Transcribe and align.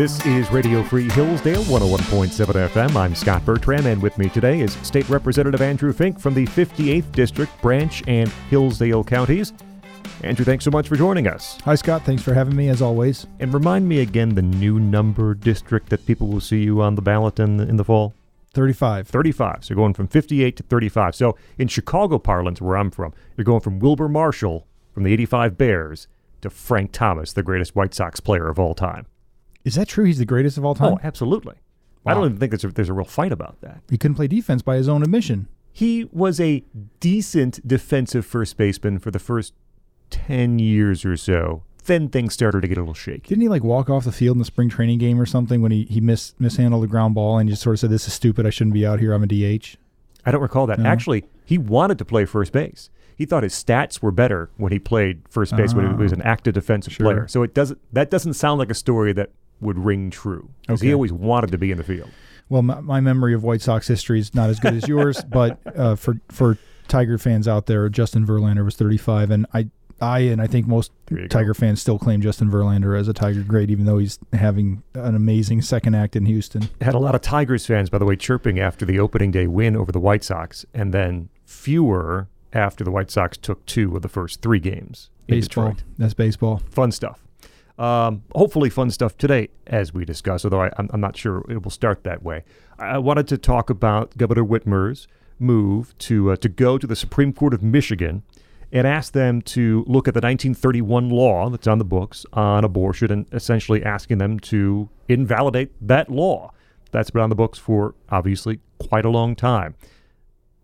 This 0.00 0.24
is 0.24 0.50
Radio 0.50 0.82
Free 0.82 1.10
Hillsdale 1.10 1.62
101.7 1.64 2.68
FM. 2.70 2.96
I'm 2.96 3.14
Scott 3.14 3.44
Bertram, 3.44 3.84
and 3.84 4.00
with 4.00 4.16
me 4.16 4.30
today 4.30 4.60
is 4.60 4.72
State 4.76 5.06
Representative 5.10 5.60
Andrew 5.60 5.92
Fink 5.92 6.18
from 6.18 6.32
the 6.32 6.46
58th 6.46 7.12
District, 7.12 7.52
Branch, 7.60 8.02
and 8.08 8.30
Hillsdale 8.48 9.04
counties. 9.04 9.52
Andrew, 10.24 10.46
thanks 10.46 10.64
so 10.64 10.70
much 10.70 10.88
for 10.88 10.96
joining 10.96 11.26
us. 11.26 11.58
Hi, 11.66 11.74
Scott. 11.74 12.00
Thanks 12.06 12.22
for 12.22 12.32
having 12.32 12.56
me, 12.56 12.70
as 12.70 12.80
always. 12.80 13.26
And 13.40 13.52
remind 13.52 13.90
me 13.90 14.00
again 14.00 14.34
the 14.34 14.40
new 14.40 14.80
number 14.80 15.34
district 15.34 15.90
that 15.90 16.06
people 16.06 16.28
will 16.28 16.40
see 16.40 16.62
you 16.62 16.80
on 16.80 16.94
the 16.94 17.02
ballot 17.02 17.38
in 17.38 17.58
the, 17.58 17.68
in 17.68 17.76
the 17.76 17.84
fall. 17.84 18.14
35. 18.54 19.06
35. 19.06 19.66
So 19.66 19.74
going 19.74 19.92
from 19.92 20.08
58 20.08 20.56
to 20.56 20.62
35. 20.62 21.14
So 21.14 21.36
in 21.58 21.68
Chicago 21.68 22.18
parlance, 22.18 22.62
where 22.62 22.78
I'm 22.78 22.90
from, 22.90 23.12
you're 23.36 23.44
going 23.44 23.60
from 23.60 23.78
Wilbur 23.78 24.08
Marshall 24.08 24.66
from 24.94 25.02
the 25.02 25.12
85 25.12 25.58
Bears 25.58 26.08
to 26.40 26.48
Frank 26.48 26.92
Thomas, 26.92 27.34
the 27.34 27.42
greatest 27.42 27.76
White 27.76 27.92
Sox 27.92 28.18
player 28.18 28.48
of 28.48 28.58
all 28.58 28.74
time. 28.74 29.04
Is 29.64 29.74
that 29.74 29.88
true? 29.88 30.04
He's 30.04 30.18
the 30.18 30.24
greatest 30.24 30.58
of 30.58 30.64
all 30.64 30.74
time? 30.74 30.94
Oh, 30.94 31.00
absolutely. 31.02 31.56
I 32.06 32.14
don't 32.14 32.24
even 32.24 32.38
think 32.38 32.50
there's 32.50 32.64
a, 32.64 32.68
there's 32.68 32.88
a 32.88 32.94
real 32.94 33.04
fight 33.04 33.32
about 33.32 33.60
that. 33.60 33.82
He 33.90 33.98
couldn't 33.98 34.14
play 34.14 34.26
defense 34.26 34.62
by 34.62 34.76
his 34.76 34.88
own 34.88 35.02
admission. 35.02 35.48
He 35.72 36.08
was 36.12 36.40
a 36.40 36.64
decent 36.98 37.66
defensive 37.66 38.24
first 38.24 38.56
baseman 38.56 38.98
for 38.98 39.10
the 39.10 39.18
first 39.18 39.54
10 40.10 40.58
years 40.58 41.04
or 41.04 41.16
so. 41.16 41.62
Then 41.84 42.08
things 42.08 42.34
started 42.34 42.62
to 42.62 42.68
get 42.68 42.78
a 42.78 42.80
little 42.80 42.94
shaky. 42.94 43.28
Didn't 43.28 43.42
he 43.42 43.48
like 43.48 43.62
walk 43.62 43.88
off 43.88 44.04
the 44.04 44.12
field 44.12 44.36
in 44.36 44.38
the 44.38 44.44
spring 44.44 44.68
training 44.68 44.98
game 44.98 45.20
or 45.20 45.26
something 45.26 45.62
when 45.62 45.72
he, 45.72 45.84
he 45.84 46.00
miss, 46.00 46.34
mishandled 46.38 46.82
the 46.82 46.88
ground 46.88 47.14
ball 47.14 47.38
and 47.38 47.48
just 47.48 47.62
sort 47.62 47.74
of 47.74 47.80
said, 47.80 47.90
This 47.90 48.06
is 48.06 48.12
stupid. 48.14 48.46
I 48.46 48.50
shouldn't 48.50 48.74
be 48.74 48.86
out 48.86 49.00
here. 49.00 49.12
I'm 49.12 49.22
a 49.22 49.26
DH? 49.26 49.76
I 50.24 50.30
don't 50.30 50.42
recall 50.42 50.66
that. 50.66 50.78
No. 50.78 50.88
Actually, 50.88 51.24
he 51.44 51.58
wanted 51.58 51.98
to 51.98 52.04
play 52.04 52.24
first 52.24 52.52
base. 52.52 52.90
He 53.16 53.26
thought 53.26 53.42
his 53.42 53.54
stats 53.54 54.00
were 54.00 54.10
better 54.10 54.50
when 54.56 54.72
he 54.72 54.78
played 54.78 55.22
first 55.28 55.54
base 55.56 55.74
when 55.74 55.86
he 55.86 55.92
ah. 55.92 55.96
was 55.96 56.12
an 56.12 56.22
active 56.22 56.54
defensive 56.54 56.92
Sure. 56.94 57.04
player. 57.04 57.28
So 57.28 57.42
it 57.42 57.54
doesn't 57.54 57.78
that 57.92 58.10
doesn't 58.10 58.34
sound 58.34 58.58
like 58.58 58.70
a 58.70 58.74
story 58.74 59.12
that 59.12 59.30
would 59.60 59.78
ring 59.78 60.10
true. 60.10 60.50
'Cause 60.66 60.80
He 60.80 60.88
Okay. 60.88 60.94
always 60.94 61.12
wanted 61.12 61.50
to 61.52 61.58
be 61.58 61.70
in 61.70 61.78
the 61.78 61.84
field. 61.84 62.10
Well, 62.48 62.62
my, 62.62 62.80
my 62.80 63.00
memory 63.00 63.32
of 63.34 63.42
White 63.44 63.60
Sox 63.62 63.86
history 63.88 64.18
is 64.18 64.34
not 64.34 64.50
as 64.50 64.58
good 64.58 64.74
as 64.74 64.88
yours, 64.88 65.22
but 65.30 65.60
uh, 65.76 65.94
for 65.96 66.16
for 66.28 66.58
Tiger 66.88 67.18
fans 67.18 67.46
out 67.46 67.66
there, 67.66 67.88
Justin 67.88 68.26
Verlander 68.26 68.64
was 68.64 68.74
35, 68.76 69.30
and 69.30 69.46
I 69.54 69.68
I 70.02 70.20
and 70.20 70.40
I 70.40 70.46
think 70.46 70.66
most 70.66 70.90
you 71.10 71.18
go. 71.18 71.26
Tiger 71.28 71.54
fans 71.54 71.80
still 71.80 71.98
claim 71.98 72.20
Justin 72.22 72.50
Verlander 72.50 72.98
as 72.98 73.06
a 73.06 73.12
Tiger 73.12 73.42
great, 73.42 73.70
even 73.70 73.84
though 73.86 73.98
he's 73.98 74.18
having 74.32 74.82
an 74.94 75.14
amazing 75.14 75.60
second 75.62 75.94
act 75.94 76.16
in 76.16 76.24
Houston. 76.26 76.68
Had 76.80 76.94
a 76.94 76.98
lot 76.98 77.14
of 77.14 77.20
Tigers 77.20 77.66
fans, 77.66 77.90
by 77.90 77.98
the 77.98 78.04
way, 78.06 78.16
chirping 78.16 78.58
after 78.58 78.84
the 78.86 78.98
opening 78.98 79.30
day 79.30 79.46
win 79.46 79.76
over 79.76 79.92
the 79.92 80.00
White 80.00 80.24
Sox, 80.24 80.64
and 80.74 80.92
then 80.94 81.28
fewer 81.44 82.28
after 82.52 82.82
the 82.82 82.90
White 82.90 83.10
Sox 83.10 83.36
took 83.36 83.64
two 83.66 83.94
of 83.94 84.02
the 84.02 84.08
first 84.08 84.40
three 84.42 84.58
games 84.58 85.10
in 85.28 85.36
Baseball, 85.36 85.76
that's 85.98 86.14
baseball. 86.14 86.62
Fun 86.70 86.90
stuff. 86.90 87.20
Um, 87.80 88.24
hopefully, 88.34 88.68
fun 88.68 88.90
stuff 88.90 89.16
today 89.16 89.48
as 89.66 89.94
we 89.94 90.04
discuss, 90.04 90.44
although 90.44 90.60
I, 90.60 90.70
I'm, 90.76 90.90
I'm 90.92 91.00
not 91.00 91.16
sure 91.16 91.46
it 91.48 91.62
will 91.62 91.70
start 91.70 92.04
that 92.04 92.22
way. 92.22 92.44
I 92.78 92.98
wanted 92.98 93.26
to 93.28 93.38
talk 93.38 93.70
about 93.70 94.18
Governor 94.18 94.44
Whitmer's 94.44 95.08
move 95.38 95.96
to, 95.96 96.32
uh, 96.32 96.36
to 96.36 96.48
go 96.50 96.76
to 96.76 96.86
the 96.86 96.94
Supreme 96.94 97.32
Court 97.32 97.54
of 97.54 97.62
Michigan 97.62 98.22
and 98.70 98.86
ask 98.86 99.14
them 99.14 99.40
to 99.42 99.82
look 99.86 100.06
at 100.06 100.12
the 100.12 100.18
1931 100.18 101.08
law 101.08 101.48
that's 101.48 101.66
on 101.66 101.78
the 101.78 101.84
books 101.84 102.26
on 102.34 102.64
abortion 102.64 103.10
and 103.10 103.26
essentially 103.32 103.82
asking 103.82 104.18
them 104.18 104.38
to 104.40 104.90
invalidate 105.08 105.72
that 105.80 106.10
law. 106.10 106.52
That's 106.90 107.08
been 107.08 107.22
on 107.22 107.30
the 107.30 107.34
books 107.34 107.58
for 107.58 107.94
obviously 108.10 108.60
quite 108.78 109.06
a 109.06 109.10
long 109.10 109.34
time. 109.34 109.74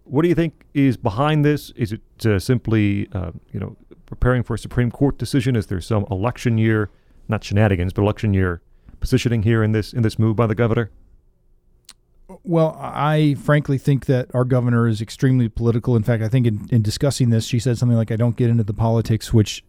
What 0.05 0.21
do 0.21 0.29
you 0.29 0.35
think 0.35 0.67
is 0.75 0.99
behind 0.99 1.47
this? 1.47 1.71
Is 1.71 1.93
it 1.93 2.27
uh, 2.27 2.39
simply, 2.39 3.09
uh, 3.13 3.31
you 3.53 3.59
know, 3.59 3.75
preparing 4.05 4.43
for 4.43 4.53
a 4.53 4.59
Supreme 4.59 4.91
Court 4.91 5.17
decision? 5.17 5.57
Is 5.57 5.69
there 5.69 5.81
some 5.81 6.07
election 6.11 6.59
year, 6.59 6.91
not 7.29 7.45
shenanigans, 7.45 7.93
but 7.93 8.03
election 8.03 8.35
year 8.35 8.61
positioning 9.01 9.43
here 9.43 9.63
in 9.63 9.73
this 9.73 9.93
in 9.93 10.03
this 10.03 10.19
move 10.19 10.37
by 10.37 10.47
the 10.47 10.55
governor? 10.55 10.91
Well, 12.43 12.77
I 12.81 13.35
frankly 13.35 13.79
think 13.79 14.07
that 14.07 14.35
our 14.35 14.45
governor 14.45 14.89
is 14.89 15.01
extremely 15.01 15.49
political. 15.49 15.95
In 15.95 16.03
fact, 16.03 16.23
I 16.23 16.29
think 16.29 16.47
in, 16.47 16.67
in 16.71 16.83
discussing 16.83 17.31
this, 17.31 17.47
she 17.47 17.61
said 17.61 17.79
something 17.79 17.97
like, 17.97 18.11
I 18.11 18.17
don't 18.17 18.37
get 18.37 18.51
into 18.51 18.65
the 18.65 18.75
politics, 18.75 19.33
which 19.33 19.65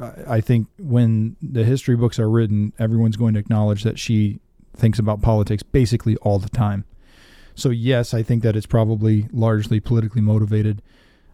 uh, 0.00 0.12
I 0.26 0.40
think 0.40 0.68
when 0.78 1.36
the 1.42 1.64
history 1.64 1.96
books 1.96 2.18
are 2.18 2.30
written, 2.30 2.72
everyone's 2.78 3.16
going 3.16 3.34
to 3.34 3.40
acknowledge 3.40 3.82
that 3.82 3.98
she 3.98 4.38
thinks 4.76 4.98
about 4.98 5.20
politics 5.20 5.62
basically 5.64 6.16
all 6.18 6.38
the 6.38 6.48
time. 6.48 6.84
So, 7.54 7.70
yes, 7.70 8.14
I 8.14 8.22
think 8.22 8.42
that 8.42 8.54
it's 8.54 8.66
probably 8.66 9.28
largely 9.32 9.80
politically 9.80 10.20
motivated. 10.20 10.82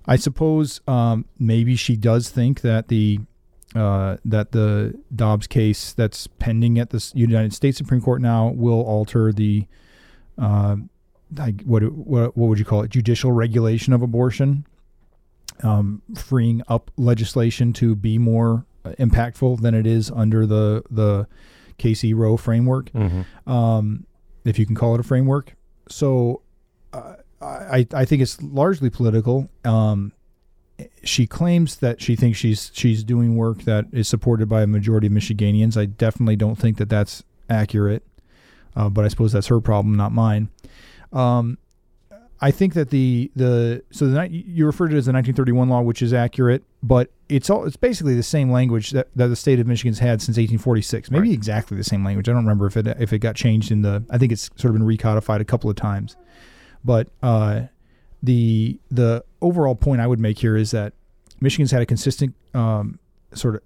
I 0.07 0.17
suppose 0.17 0.81
um, 0.87 1.27
maybe 1.39 1.77
she 1.77 1.97
does 1.97 2.31
think 2.31 2.63
that 2.63 2.89
the 2.89 3.21
uh, 3.75 4.17
that 4.25 4.53
the 4.53 4.95
Dobbs 5.15 5.47
case 5.47 5.93
that's 5.93 6.27
pending 6.27 6.79
at 6.79 6.91
the 6.91 7.11
United 7.15 7.53
States 7.55 7.79
Supreme 7.79 8.01
Court 8.01 8.21
now 8.21 8.49
will 8.49 8.83
alter 8.83 9.33
the 9.33 9.67
uh, 10.39 10.77
like 11.37 11.63
what, 11.63 11.83
what 11.93 12.37
what 12.37 12.49
would 12.49 12.59
you 12.59 12.65
call 12.65 12.83
it? 12.83 12.91
Judicial 12.91 13.33
regulation 13.33 13.93
of 13.93 14.03
abortion, 14.03 14.67
um, 15.63 16.03
freeing 16.15 16.63
up 16.69 16.91
legislation 16.97 17.73
to 17.75 17.95
be 17.95 18.19
more 18.19 18.67
uh, 18.85 18.91
impactful 18.99 19.61
than 19.61 19.75
it 19.75 19.87
is 19.87 20.11
under 20.11 20.47
the 20.47 20.83
the 20.91 21.27
Casey 21.79 22.13
Roe 22.15 22.37
framework, 22.37 22.91
Mm-hmm. 22.93 23.51
um, 23.51 24.07
if 24.45 24.59
you 24.59 24.67
can 24.67 24.75
call 24.75 24.95
it 24.95 25.01
a 25.01 25.05
framework. 25.05 25.55
So, 25.89 26.43
uh, 26.93 27.15
I 27.41 27.87
I 27.95 28.05
think 28.05 28.23
it's 28.23 28.41
largely 28.43 28.91
political. 28.91 29.49
Um, 29.65 30.13
she 31.05 31.27
claims 31.27 31.77
that 31.77 32.01
she 32.01 32.17
thinks 32.17 32.39
she's 32.39 32.71
she's 32.75 33.03
doing 33.05 33.37
work 33.37 33.63
that 33.63 33.87
is 33.93 34.09
supported 34.09 34.49
by 34.49 34.63
a 34.63 34.67
majority 34.67 35.07
of 35.07 35.13
Michiganians. 35.13 35.77
I 35.77 35.87
definitely 35.87 36.37
don't 36.37 36.57
think 36.57 36.77
that 36.79 36.89
that's 36.89 37.23
accurate, 37.51 38.03
uh, 38.77 38.89
but 38.89 39.05
I 39.05 39.09
suppose 39.09 39.33
that's 39.33 39.49
her 39.49 39.61
problem, 39.61 39.97
not 39.97 40.13
mine. 40.13 40.49
Um, 41.13 41.59
I 42.41 42.51
think 42.51 42.75
that 42.75 42.91
the 42.91 43.31
the 43.37 43.85
so 43.91 44.09
the 44.09 44.29
you 44.29 44.67
referred 44.67 44.89
to 44.89 44.97
it 44.97 44.99
as 44.99 45.07
the 45.07 45.13
1931 45.13 45.69
law, 45.69 45.81
which 45.81 46.03
is 46.03 46.13
accurate, 46.13 46.65
but 46.83 47.09
it's 47.29 47.49
all 47.49 47.65
it's 47.65 47.77
basically 47.77 48.15
the 48.17 48.23
same 48.25 48.51
language 48.51 48.91
that, 48.91 49.09
that 49.15 49.29
the 49.29 49.37
state 49.37 49.61
of 49.61 49.67
Michigan's 49.69 50.01
had 50.01 50.21
since 50.21 50.37
1846. 50.37 51.11
Maybe 51.13 51.29
Right. 51.29 51.35
exactly 51.35 51.77
the 51.77 51.85
same 51.85 52.05
language. 52.05 52.29
I 52.29 52.33
don't 52.33 52.43
remember 52.45 52.67
if 52.67 52.77
it 52.77 52.87
if 52.99 53.13
it 53.13 53.21
got 53.21 53.37
changed 53.37 53.71
in 53.71 53.83
the. 53.83 54.03
I 54.11 54.19
think 54.19 54.33
it's 54.33 54.51
sort 54.57 54.75
of 54.75 54.81
been 54.81 54.87
recodified 54.89 55.41
a 55.41 55.45
couple 55.45 55.71
of 55.71 55.77
times, 55.77 56.17
but 56.85 57.09
uh, 57.23 57.63
the 58.23 58.79
the 58.91 59.25
overall 59.41 59.75
point 59.75 60.01
I 60.01 60.07
would 60.07 60.21
make 60.21 60.39
here 60.39 60.57
is 60.57 60.71
that 60.71 60.93
Michigan's 61.41 61.71
had 61.71 61.83
a 61.83 61.87
consistent 61.87 62.35
um, 62.55 62.99
sort 63.35 63.57
of 63.57 63.63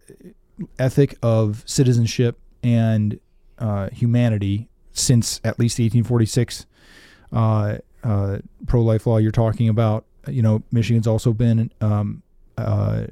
ethic 0.79 1.17
of 1.23 1.63
citizenship 1.67 2.39
and 2.63 3.21
uh, 3.59 3.91
humanity 3.91 4.69
since 4.93 5.41
at 5.45 5.59
least 5.59 5.79
1846. 5.79 6.67
Uh, 7.33 7.79
uh, 8.03 8.39
pro-life 8.67 9.07
law 9.07 9.17
you're 9.19 9.33
talking 9.33 9.69
about, 9.69 10.05
you 10.29 10.41
know, 10.41 10.63
Michigan's 10.71 11.07
also 11.07 11.33
been 11.33 11.71
um, 11.81 12.23
uh, 12.57 13.07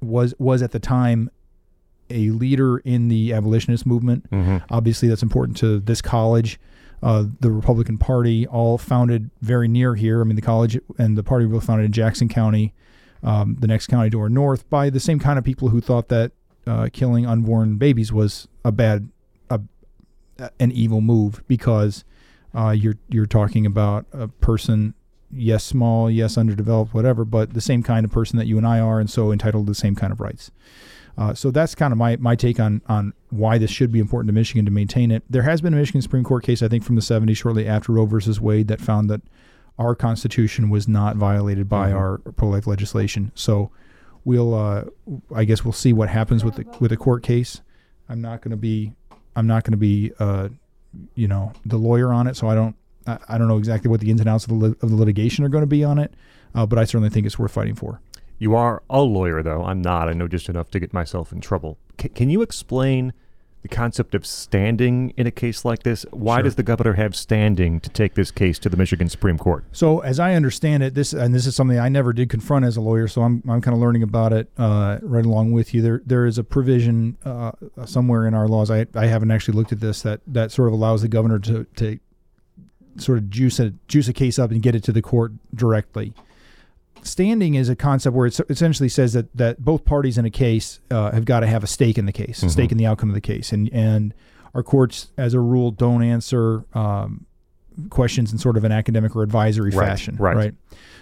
was 0.00 0.34
was 0.38 0.62
at 0.62 0.72
the 0.72 0.78
time 0.78 1.30
a 2.10 2.30
leader 2.30 2.78
in 2.78 3.08
the 3.08 3.32
abolitionist 3.32 3.86
movement. 3.86 4.30
Mm-hmm. 4.30 4.58
Obviously, 4.70 5.08
that's 5.08 5.22
important 5.22 5.56
to 5.58 5.80
this 5.80 6.02
college. 6.02 6.60
Uh, 7.04 7.26
the 7.40 7.50
Republican 7.50 7.98
Party, 7.98 8.46
all 8.46 8.78
founded 8.78 9.30
very 9.42 9.68
near 9.68 9.94
here. 9.94 10.22
I 10.22 10.24
mean, 10.24 10.36
the 10.36 10.42
college 10.42 10.78
and 10.96 11.18
the 11.18 11.22
party 11.22 11.44
were 11.44 11.60
founded 11.60 11.84
in 11.84 11.92
Jackson 11.92 12.30
County, 12.30 12.72
um, 13.22 13.58
the 13.60 13.66
next 13.66 13.88
county 13.88 14.08
to 14.08 14.20
our 14.20 14.30
north, 14.30 14.68
by 14.70 14.88
the 14.88 14.98
same 14.98 15.18
kind 15.18 15.38
of 15.38 15.44
people 15.44 15.68
who 15.68 15.82
thought 15.82 16.08
that 16.08 16.32
uh, 16.66 16.88
killing 16.94 17.26
unborn 17.26 17.76
babies 17.76 18.10
was 18.10 18.48
a 18.64 18.72
bad, 18.72 19.10
a, 19.50 19.60
an 20.58 20.72
evil 20.72 21.02
move 21.02 21.44
because 21.46 22.04
uh, 22.54 22.70
you're 22.70 22.96
you're 23.10 23.26
talking 23.26 23.66
about 23.66 24.06
a 24.12 24.28
person, 24.28 24.94
yes, 25.30 25.62
small, 25.62 26.10
yes, 26.10 26.38
underdeveloped, 26.38 26.94
whatever, 26.94 27.26
but 27.26 27.52
the 27.52 27.60
same 27.60 27.82
kind 27.82 28.06
of 28.06 28.12
person 28.12 28.38
that 28.38 28.46
you 28.46 28.56
and 28.56 28.66
I 28.66 28.80
are, 28.80 28.98
and 28.98 29.10
so 29.10 29.30
entitled 29.30 29.66
to 29.66 29.72
the 29.72 29.74
same 29.74 29.94
kind 29.94 30.10
of 30.10 30.20
rights. 30.20 30.50
Uh, 31.16 31.32
so 31.34 31.50
that's 31.50 31.74
kind 31.74 31.92
of 31.92 31.98
my, 31.98 32.16
my 32.16 32.34
take 32.34 32.58
on 32.58 32.82
on 32.88 33.12
why 33.30 33.56
this 33.58 33.70
should 33.70 33.92
be 33.92 34.00
important 34.00 34.28
to 34.28 34.32
Michigan 34.32 34.64
to 34.64 34.70
maintain 34.70 35.10
it. 35.10 35.22
There 35.30 35.42
has 35.42 35.60
been 35.60 35.72
a 35.72 35.76
Michigan 35.76 36.02
Supreme 36.02 36.24
Court 36.24 36.42
case, 36.44 36.62
I 36.62 36.68
think, 36.68 36.82
from 36.84 36.96
the 36.96 37.02
70s, 37.02 37.36
shortly 37.36 37.66
after 37.68 37.92
Roe 37.92 38.06
versus 38.06 38.40
Wade, 38.40 38.66
that 38.68 38.80
found 38.80 39.08
that 39.10 39.20
our 39.78 39.94
Constitution 39.94 40.70
was 40.70 40.88
not 40.88 41.16
violated 41.16 41.68
by 41.68 41.90
Mhm. 41.90 41.94
our 41.96 42.18
pro 42.18 42.48
life 42.48 42.66
legislation. 42.66 43.30
So 43.34 43.70
we'll, 44.24 44.54
uh, 44.54 44.84
I 45.34 45.44
guess, 45.44 45.64
we'll 45.64 45.72
see 45.72 45.92
what 45.92 46.08
happens 46.08 46.44
with 46.44 46.56
the 46.56 46.64
with 46.80 46.90
the 46.90 46.96
court 46.96 47.22
case. 47.22 47.60
I'm 48.08 48.20
not 48.20 48.40
going 48.42 48.50
to 48.52 48.56
be, 48.56 48.92
I'm 49.36 49.46
not 49.46 49.64
going 49.64 49.72
to 49.72 49.76
be, 49.78 50.12
uh, 50.18 50.48
you 51.14 51.26
know, 51.28 51.52
the 51.64 51.76
lawyer 51.78 52.12
on 52.12 52.26
it. 52.26 52.36
So 52.36 52.48
I 52.48 52.54
don't, 52.54 52.76
I, 53.06 53.18
I 53.30 53.38
don't 53.38 53.48
know 53.48 53.58
exactly 53.58 53.88
what 53.90 54.00
the 54.00 54.10
ins 54.10 54.20
and 54.20 54.28
outs 54.28 54.44
of 54.44 54.48
the, 54.50 54.54
lit- 54.56 54.82
of 54.82 54.90
the 54.90 54.96
litigation 54.96 55.44
are 55.44 55.48
going 55.48 55.62
to 55.62 55.66
be 55.66 55.82
on 55.84 55.98
it. 55.98 56.12
Uh, 56.54 56.66
but 56.66 56.78
I 56.78 56.84
certainly 56.84 57.10
think 57.10 57.26
it's 57.26 57.38
worth 57.38 57.50
fighting 57.52 57.74
for. 57.74 58.00
You 58.38 58.54
are 58.54 58.82
a 58.90 59.00
lawyer, 59.00 59.42
though. 59.42 59.64
I'm 59.64 59.80
not. 59.80 60.08
I 60.08 60.12
know 60.12 60.28
just 60.28 60.48
enough 60.48 60.70
to 60.72 60.80
get 60.80 60.92
myself 60.92 61.32
in 61.32 61.40
trouble. 61.40 61.78
C- 62.00 62.08
can 62.08 62.30
you 62.30 62.42
explain 62.42 63.12
the 63.64 63.68
concept 63.68 64.14
of 64.14 64.26
standing 64.26 65.14
in 65.16 65.26
a 65.26 65.30
case 65.30 65.64
like 65.64 65.84
this. 65.84 66.04
Why 66.10 66.36
Sure. 66.36 66.42
does 66.42 66.56
the 66.56 66.62
governor 66.62 66.92
have 66.92 67.16
standing 67.16 67.80
to 67.80 67.88
take 67.88 68.12
this 68.12 68.30
case 68.30 68.58
to 68.58 68.68
the 68.68 68.76
Michigan 68.76 69.08
Supreme 69.08 69.38
Court? 69.38 69.64
So, 69.72 70.00
as 70.00 70.20
I 70.20 70.34
understand 70.34 70.82
it, 70.82 70.92
this 70.92 71.14
and 71.14 71.34
this 71.34 71.46
is 71.46 71.56
something 71.56 71.78
I 71.78 71.88
never 71.88 72.12
did 72.12 72.28
confront 72.28 72.66
as 72.66 72.76
a 72.76 72.82
lawyer, 72.82 73.08
so 73.08 73.22
I'm, 73.22 73.42
I'm 73.48 73.62
kind 73.62 73.74
of 73.74 73.80
learning 73.80 74.02
about 74.02 74.34
it 74.34 74.50
uh, 74.58 74.98
right 75.00 75.24
along 75.24 75.52
with 75.52 75.72
you. 75.72 75.80
There 75.80 76.02
there 76.04 76.26
is 76.26 76.36
a 76.36 76.44
provision 76.44 77.16
uh, 77.24 77.52
somewhere 77.86 78.26
in 78.26 78.34
our 78.34 78.48
laws. 78.48 78.70
I, 78.70 78.84
I 78.94 79.06
haven't 79.06 79.30
actually 79.30 79.56
looked 79.56 79.72
at 79.72 79.80
this 79.80 80.02
that 80.02 80.20
that 80.26 80.52
sort 80.52 80.68
of 80.68 80.74
allows 80.74 81.00
the 81.00 81.08
governor 81.08 81.38
to 81.38 81.64
to 81.76 81.98
sort 82.98 83.16
of 83.16 83.30
juice 83.30 83.58
a 83.58 83.70
juice 83.88 84.08
a 84.08 84.12
case 84.12 84.38
up 84.38 84.50
and 84.50 84.60
get 84.60 84.74
it 84.74 84.84
to 84.84 84.92
the 84.92 85.00
court 85.00 85.32
directly. 85.54 86.12
Standing 87.04 87.54
is 87.54 87.68
a 87.68 87.76
concept 87.76 88.16
where 88.16 88.26
it 88.26 88.40
essentially 88.48 88.88
says 88.88 89.12
that 89.12 89.34
that 89.36 89.64
both 89.64 89.84
parties 89.84 90.18
in 90.18 90.24
a 90.24 90.30
case 90.30 90.80
uh, 90.90 91.12
have 91.12 91.24
got 91.24 91.40
to 91.40 91.46
have 91.46 91.62
a 91.62 91.66
stake 91.66 91.98
in 91.98 92.06
the 92.06 92.12
case, 92.12 92.42
a 92.42 92.48
stake 92.50 92.72
in 92.72 92.78
the 92.78 92.86
outcome 92.86 93.10
of 93.10 93.14
the 93.14 93.20
case, 93.20 93.52
and 93.52 93.68
and 93.72 94.14
our 94.54 94.62
courts, 94.62 95.10
as 95.18 95.34
a 95.34 95.40
rule, 95.40 95.70
don't 95.70 96.02
answer 96.02 96.64
um, 96.74 97.26
questions 97.90 98.32
in 98.32 98.38
sort 98.38 98.56
of 98.56 98.64
an 98.64 98.72
academic 98.72 99.14
or 99.14 99.22
advisory 99.22 99.70
Right, 99.70 99.86
fashion, 99.86 100.16
right. 100.36 100.54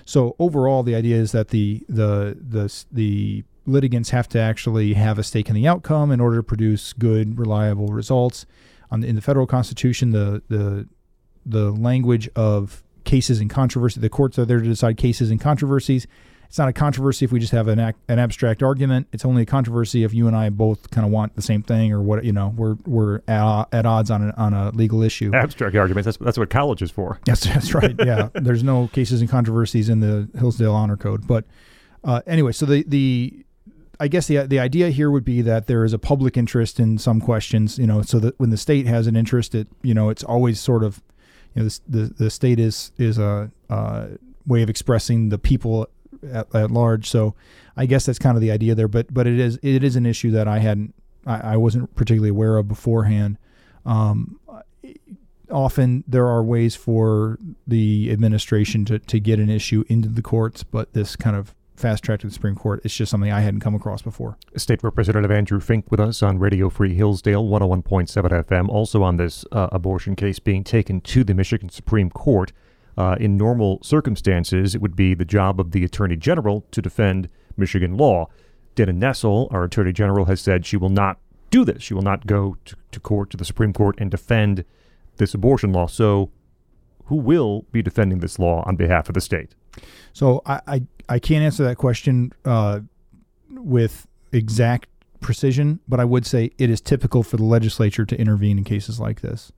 So 0.05 0.35
overall, 0.39 0.83
the 0.83 0.95
idea 0.95 1.17
is 1.17 1.33
that 1.33 1.49
the 1.49 1.85
the 1.89 2.37
the 2.41 2.85
the 2.91 3.45
litigants 3.65 4.11
have 4.11 4.29
to 4.31 4.41
actually 4.41 4.95
have 4.95 5.19
a 5.19 5.23
stake 5.23 5.49
in 5.49 5.55
the 5.55 5.69
outcome 5.69 6.11
in 6.11 6.21
order 6.21 6.39
to 6.39 6.43
produce 6.43 6.93
good, 6.95 7.39
reliable 7.39 7.89
results. 7.89 8.45
On 8.91 9.01
the, 9.01 9.07
in 9.07 9.15
the 9.15 9.23
federal 9.23 9.47
constitution, 9.47 10.11
the 10.11 10.43
the 10.49 10.89
the 11.47 11.71
language 11.71 12.29
of 12.35 12.83
cases 13.05 13.41
and 13.41 13.51
controversy. 13.51 14.01
The 14.01 14.09
courts 14.09 14.39
are 14.39 14.45
there 14.45 14.59
to 14.61 14.65
decide 14.65 14.97
cases 14.97 15.31
and 15.31 15.41
controversies. 15.41 16.07
It's 16.53 16.59
not 16.59 16.69
a 16.69 16.73
controversy 16.75 17.25
if 17.25 17.33
we 17.33 17.41
just 17.41 17.53
have 17.53 17.67
an 17.67 17.79
ac- 17.79 17.97
an 18.09 18.19
abstract 18.19 18.63
argument. 18.63 19.07
It's 19.11 19.25
only 19.25 19.41
a 19.41 19.47
controversy 19.47 20.05
if 20.05 20.13
you 20.13 20.27
and 20.27 20.37
I 20.37 20.51
both 20.51 20.91
kind 20.91 21.07
of 21.07 21.11
want 21.11 21.35
the 21.35 21.41
same 21.41 21.63
thing, 21.63 21.93
or 21.93 22.03
what 22.03 22.27
you 22.27 22.33
know, 22.33 22.53
we're 22.55 22.77
we're 22.85 23.23
at, 23.27 23.69
at 23.73 23.87
odds 23.87 24.11
on 24.11 24.29
a, 24.29 24.35
on 24.37 24.53
a 24.53 24.71
legal 24.73 25.03
issue. 25.03 25.35
Abstract 25.35 25.75
arguments. 25.75 26.05
That's 26.05 26.19
that's 26.19 26.37
what 26.37 26.51
college 26.51 26.83
is 26.83 26.91
for. 26.91 27.19
Yes, 27.27 27.45
that's 27.45 27.73
right. 27.73 27.95
Yeah, 27.99 28.29
there's 28.35 28.63
no 28.63 28.89
cases 28.89 29.23
and 29.23 29.31
controversies 29.31 29.89
in 29.89 30.01
the 30.01 30.29
Hillsdale 30.39 30.75
Honor 30.75 30.99
Code. 30.99 31.27
But 31.27 31.47
uh, 32.05 32.21
anyway, 32.27 32.53
so 32.53 32.67
the 32.67 32.85
the 32.87 33.47
I 33.99 34.09
guess 34.09 34.27
the 34.27 34.47
the 34.47 34.59
idea 34.59 34.91
here 34.91 35.11
would 35.11 35.25
be 35.25 35.41
that 35.41 35.69
there 35.69 35.85
is 35.85 35.95
a 35.95 35.99
public 35.99 36.37
interest 36.37 36.79
in 36.79 36.99
some 36.99 37.19
questions. 37.23 37.79
You 37.79 37.87
know, 37.87 38.03
so 38.03 38.19
that 38.19 38.39
when 38.39 38.51
the 38.51 38.59
state 38.59 38.87
has 38.87 39.07
an 39.07 39.17
interest, 39.17 39.55
it 39.55 39.69
you 39.81 39.95
know 39.95 40.11
it's 40.11 40.23
always 40.23 40.61
sort 40.61 40.85
of 40.85 41.01
you 41.55 41.63
know 41.63 41.69
the 41.69 41.81
the, 41.89 42.15
the 42.25 42.31
state 42.31 42.59
is 42.59 42.93
is 42.99 43.19
a 43.19 43.51
way 44.47 44.63
of 44.63 44.71
expressing 44.71 45.29
the 45.29 45.39
people 45.39 45.89
at, 46.31 46.55
at 46.55 46.71
large. 46.71 47.09
So 47.09 47.35
I 47.77 47.87
guess 47.87 48.07
that's 48.07 48.19
kind 48.19 48.37
of 48.37 48.41
the 48.41 48.51
idea 48.51 48.75
there. 48.75 48.89
But 48.89 49.13
but 49.13 49.27
it 49.27 49.39
is 49.39 49.59
it 49.63 49.83
is 49.85 49.97
an 49.97 50.07
issue 50.07 50.31
that 50.33 50.49
I 50.49 50.59
hadn't 50.59 50.95
I, 51.27 51.55
I 51.55 51.57
wasn't 51.57 51.95
particularly 51.95 52.31
aware 52.31 52.57
of 52.57 52.69
beforehand. 52.69 53.39
Um, 53.85 54.39
often 55.51 56.05
there 56.07 56.27
are 56.27 56.43
ways 56.43 56.75
for 56.75 57.39
the 57.67 58.11
administration 58.11 58.85
to, 58.87 58.99
to 58.99 59.21
get 59.21 59.39
an 59.39 59.51
issue 59.51 59.85
into 59.89 60.09
the 60.09 60.23
courts, 60.23 60.63
but 60.63 60.93
this 60.93 61.17
kind 61.17 61.37
of 61.37 61.55
fast 61.77 62.05
track 62.05 62.21
to 62.21 62.27
the 62.27 62.33
Supreme 62.33 62.55
Court, 62.55 62.81
it's 62.85 62.95
just 62.95 63.11
something 63.11 63.33
I 63.33 63.41
hadn't 63.41 63.61
come 63.61 63.75
across 63.75 64.03
before. 64.03 64.37
State 64.57 64.83
Representative 64.83 65.31
Andrew 65.31 65.61
Fink 65.61 65.91
with 65.91 66.01
us 66.01 66.23
on 66.23 66.39
Radio 66.39 66.69
Free 66.69 66.95
Hillsdale 66.95 67.45
101.7 67.45 68.45
FM, 68.45 68.69
also 68.69 69.03
on 69.03 69.17
this 69.17 69.45
uh, 69.53 69.69
abortion 69.73 70.17
case 70.17 70.39
being 70.39 70.65
taken 70.65 71.01
to 71.03 71.25
the 71.25 71.35
Michigan 71.35 71.69
Supreme 71.69 72.11
Court. 72.11 72.53
Uh, 72.97 73.17
in 73.19 73.39
normal 73.39 73.79
circumstances, 73.83 74.75
it 74.75 74.83
would 74.83 74.95
be 74.95 75.15
the 75.15 75.25
job 75.25 75.59
of 75.59 75.71
the 75.71 75.83
Attorney 75.83 76.17
General 76.17 76.67
to 76.73 76.83
defend 76.83 77.29
Michigan 77.57 77.97
law. 77.97 78.29
Dana 78.75 78.93
Nessel, 78.93 79.51
our 79.51 79.65
Attorney 79.65 79.93
General, 79.93 80.27
has 80.27 80.41
said 80.41 80.67
she 80.67 80.77
will 80.77 80.91
not 80.91 81.19
do 81.51 81.65
this. 81.65 81.83
She 81.83 81.95
will 81.95 82.03
not 82.03 82.27
go 82.27 82.57
to, 82.67 82.77
to 82.93 83.01
court, 83.01 83.31
to 83.31 83.37
the 83.37 83.45
Supreme 83.45 83.73
Court, 83.73 83.97
and 83.99 84.11
defend 84.11 84.65
this 85.17 85.33
abortion 85.35 85.73
law. 85.73 85.87
So, 85.87 86.31
who 87.07 87.17
will 87.17 87.67
be 87.73 87.83
defending 87.83 88.21
this 88.21 88.39
law 88.39 88.63
on 88.67 88.77
behalf 88.77 89.09
of 89.09 89.15
the 89.15 89.21
state? 89.21 89.55
So 90.13 90.43
I, 90.45 90.61
I, 90.67 90.83
I 91.09 91.19
can't 91.19 91.45
answer 91.45 91.65
that 91.65 91.77
question 91.77 92.33
uh, 92.45 92.81
with 93.51 94.07
exact 94.33 94.89
precision, 95.21 95.81
but 95.89 96.01
I 96.01 96.05
would 96.05 96.27
say 96.27 96.51
it 96.59 96.69
is 96.69 96.81
typical 96.81 97.23
for 97.23 97.37
the 97.37 97.45
legislature 97.45 98.05
to 98.05 98.21
intervene 98.21 98.59
in 98.59 98.65
cases 98.65 99.01
like 99.01 99.21
this. 99.23 99.53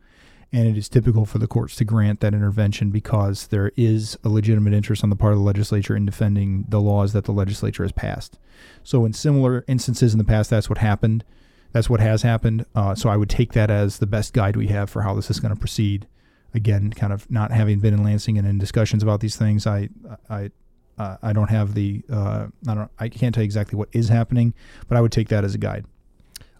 And 0.52 0.68
it 0.68 0.76
is 0.78 0.88
typical 0.88 1.26
for 1.26 1.38
the 1.38 1.48
courts 1.48 1.74
to 1.76 1.84
grant 1.84 2.20
that 2.20 2.32
intervention 2.32 2.90
because 2.90 3.48
there 3.48 3.72
is 3.76 4.16
a 4.22 4.28
legitimate 4.28 4.72
interest 4.72 5.02
on 5.02 5.10
the 5.10 5.16
part 5.16 5.32
of 5.32 5.40
the 5.40 5.44
legislature 5.44 5.96
in 5.96 6.06
defending 6.06 6.66
the 6.68 6.80
laws 6.80 7.12
that 7.12 7.24
the 7.24 7.32
legislature 7.32 7.82
has 7.82 7.90
passed. 7.90 8.38
So, 8.84 9.04
in 9.04 9.12
similar 9.14 9.64
instances 9.66 10.12
in 10.12 10.18
the 10.18 10.24
past, 10.24 10.50
that's 10.50 10.68
what 10.68 10.78
happened. 10.78 11.24
That's 11.72 11.90
what 11.90 11.98
has 11.98 12.22
happened. 12.22 12.66
Uh, 12.72 12.94
so, 12.94 13.08
I 13.08 13.16
would 13.16 13.30
take 13.30 13.52
that 13.54 13.68
as 13.68 13.98
the 13.98 14.06
best 14.06 14.32
guide 14.32 14.54
we 14.54 14.68
have 14.68 14.88
for 14.88 15.02
how 15.02 15.14
this 15.14 15.28
is 15.28 15.40
going 15.40 15.52
to 15.52 15.58
proceed. 15.58 16.06
Again, 16.52 16.92
kind 16.92 17.12
of 17.12 17.28
not 17.28 17.50
having 17.50 17.80
been 17.80 17.94
in 17.94 18.04
Lansing 18.04 18.38
and 18.38 18.46
in 18.46 18.58
discussions 18.58 19.02
about 19.02 19.18
these 19.18 19.34
things, 19.34 19.66
I, 19.66 19.88
I, 20.30 20.52
uh, 20.98 21.16
I 21.22 21.32
don't 21.32 21.50
have 21.50 21.74
the, 21.74 22.02
uh, 22.10 22.46
I 22.68 22.74
don't, 22.74 22.90
I 22.98 23.08
can't 23.08 23.34
tell 23.34 23.42
you 23.42 23.46
exactly 23.46 23.76
what 23.76 23.88
is 23.92 24.08
happening, 24.08 24.54
but 24.88 24.96
I 24.96 25.00
would 25.00 25.12
take 25.12 25.28
that 25.28 25.44
as 25.44 25.54
a 25.54 25.58
guide. 25.58 25.84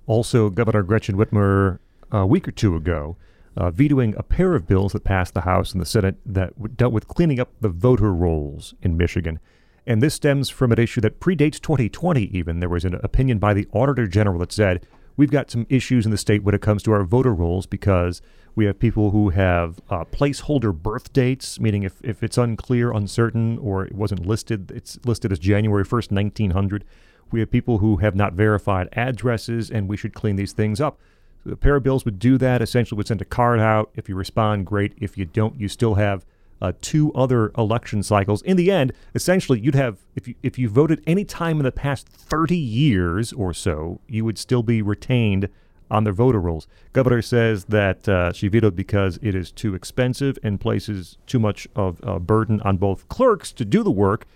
Also, 0.07 0.51
Governor 0.51 0.83
Gretchen 0.83 1.17
Whitmer 1.17 1.79
a 2.11 2.27
week 2.27 2.47
or 2.47 2.53
two 2.53 2.77
ago 2.77 3.17
uh, 3.57 3.71
vetoing 3.71 4.15
a 4.17 4.23
pair 4.23 4.55
of 4.55 4.67
bills 4.67 4.93
that 4.93 5.05
passed 5.05 5.35
the 5.35 5.43
House 5.43 5.73
and 5.73 5.81
the 5.81 5.87
Senate 5.87 6.17
that 6.27 6.77
dealt 6.77 6.93
with 6.93 7.09
cleaning 7.09 7.41
up 7.41 7.51
the 7.61 7.69
voter 7.69 8.13
rolls 8.13 8.75
in 8.83 8.97
Michigan. 8.97 9.39
And 9.87 10.03
this 10.03 10.15
stems 10.15 10.49
from 10.49 10.73
an 10.73 10.79
issue 10.79 11.01
that 11.03 11.21
predates 11.21 11.61
2020, 11.61 12.25
even. 12.37 12.61
There 12.61 12.69
was 12.69 12.85
an 12.85 12.95
opinion 13.03 13.39
by 13.39 13.55
the 13.55 13.69
Auditor 13.73 14.07
General 14.07 14.39
that 14.39 14.53
said, 14.53 14.87
We've 15.17 15.31
got 15.31 15.51
some 15.51 15.67
issues 15.69 16.05
in 16.05 16.11
the 16.11 16.19
state 16.19 16.43
when 16.43 16.57
it 16.57 16.63
comes 16.63 16.83
to 16.83 16.93
our 16.93 17.05
voter 17.05 17.33
rolls 17.33 17.67
because 17.67 18.21
we 18.57 18.67
have 18.67 18.79
people 18.79 19.11
who 19.11 19.31
have 19.31 19.81
uh, 19.91 20.05
placeholder 20.05 20.75
birth 20.75 21.13
dates, 21.13 21.59
meaning 21.59 21.83
if, 21.83 22.01
if 22.03 22.23
it's 22.23 22.39
unclear, 22.39 22.93
uncertain, 22.93 23.59
or 23.59 23.85
it 23.85 23.95
wasn't 23.95 24.27
listed, 24.27 24.71
it's 24.71 24.99
listed 25.05 25.33
as 25.33 25.39
January 25.39 25.85
1st, 25.85 26.13
1900. 26.13 26.85
We 27.33 27.41
have 27.41 27.51
people 27.51 27.79
who 27.79 27.97
have 27.97 28.15
not 28.15 28.35
verified 28.35 28.89
addresses, 28.93 29.71
and 29.71 29.89
we 29.89 29.97
should 29.97 30.15
clean 30.15 30.37
these 30.37 30.53
things 30.53 30.81
up. 30.81 31.01
The 31.45 31.57
pair 31.57 31.77
of 31.77 31.83
bills 31.83 32.05
would 32.05 32.19
do 32.19 32.39
that. 32.39 32.63
Essentially, 32.63 32.97
would 32.97 33.09
send 33.09 33.21
a 33.21 33.27
card 33.27 33.59
out. 33.59 33.91
If 33.95 34.09
you 34.09 34.15
respond, 34.15 34.67
great. 34.67 34.95
If 34.99 35.19
you 35.19 35.25
don't, 35.25 35.59
you 35.61 35.69
still 35.69 35.95
have 35.95 36.25
uh, 36.63 36.73
two 36.81 37.13
other 37.13 37.51
election 37.59 38.03
cycles. 38.03 38.41
In 38.43 38.57
the 38.57 38.71
end, 38.71 38.93
essentially, 39.15 39.61
you'd 39.61 39.75
have 39.75 39.99
if 40.15 40.29
you 40.29 40.37
if 40.43 40.59
you 40.59 40.69
voted 40.69 41.03
any 41.07 41.25
time 41.25 41.59
in 41.59 41.65
the 41.65 41.73
past 41.73 42.09
30 42.09 42.57
years 42.57 43.33
or 43.33 43.53
so, 43.53 44.01
you 44.09 44.25
would 44.25 44.39
still 44.39 44.63
be 44.63 44.81
retained 44.81 45.49
on 45.91 46.05
their 46.05 46.13
voter 46.13 46.41
rolls. 46.41 46.67
Governor 46.93 47.23
says 47.23 47.67
that 47.67 48.09
uh, 48.09 48.33
she 48.33 48.49
vetoed 48.49 48.77
because 48.77 49.19
it 49.23 49.35
is 49.35 49.53
too 49.53 49.75
expensive 49.75 50.39
and 50.43 50.61
places 50.61 51.19
too 51.27 51.39
much 51.39 51.69
of 51.77 52.01
a 52.03 52.19
burden 52.19 52.61
on 52.63 52.77
both 52.77 53.09
clerks 53.09 53.53
to 53.53 53.65
do 53.65 53.83
the 53.83 53.91
work 53.91 54.27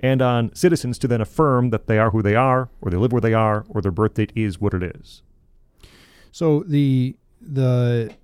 and 0.00 0.20
on 0.20 0.54
citizens 0.54 0.98
to 0.98 1.08
then 1.08 1.20
affirm 1.20 1.70
that 1.70 1.86
they 1.86 1.98
are 1.98 2.10
who 2.10 2.22
they 2.22 2.34
are, 2.34 2.68
or 2.80 2.90
they 2.90 2.96
live 2.96 3.12
where 3.12 3.20
they 3.20 3.34
are, 3.34 3.64
or 3.68 3.80
their 3.80 3.92
birth 3.92 4.14
date 4.14 4.32
is 4.34 4.60
what 4.60 4.74
it 4.74 4.82
is. 4.82 5.22
So 6.32 6.64
the 6.66 7.16
the 7.40 8.14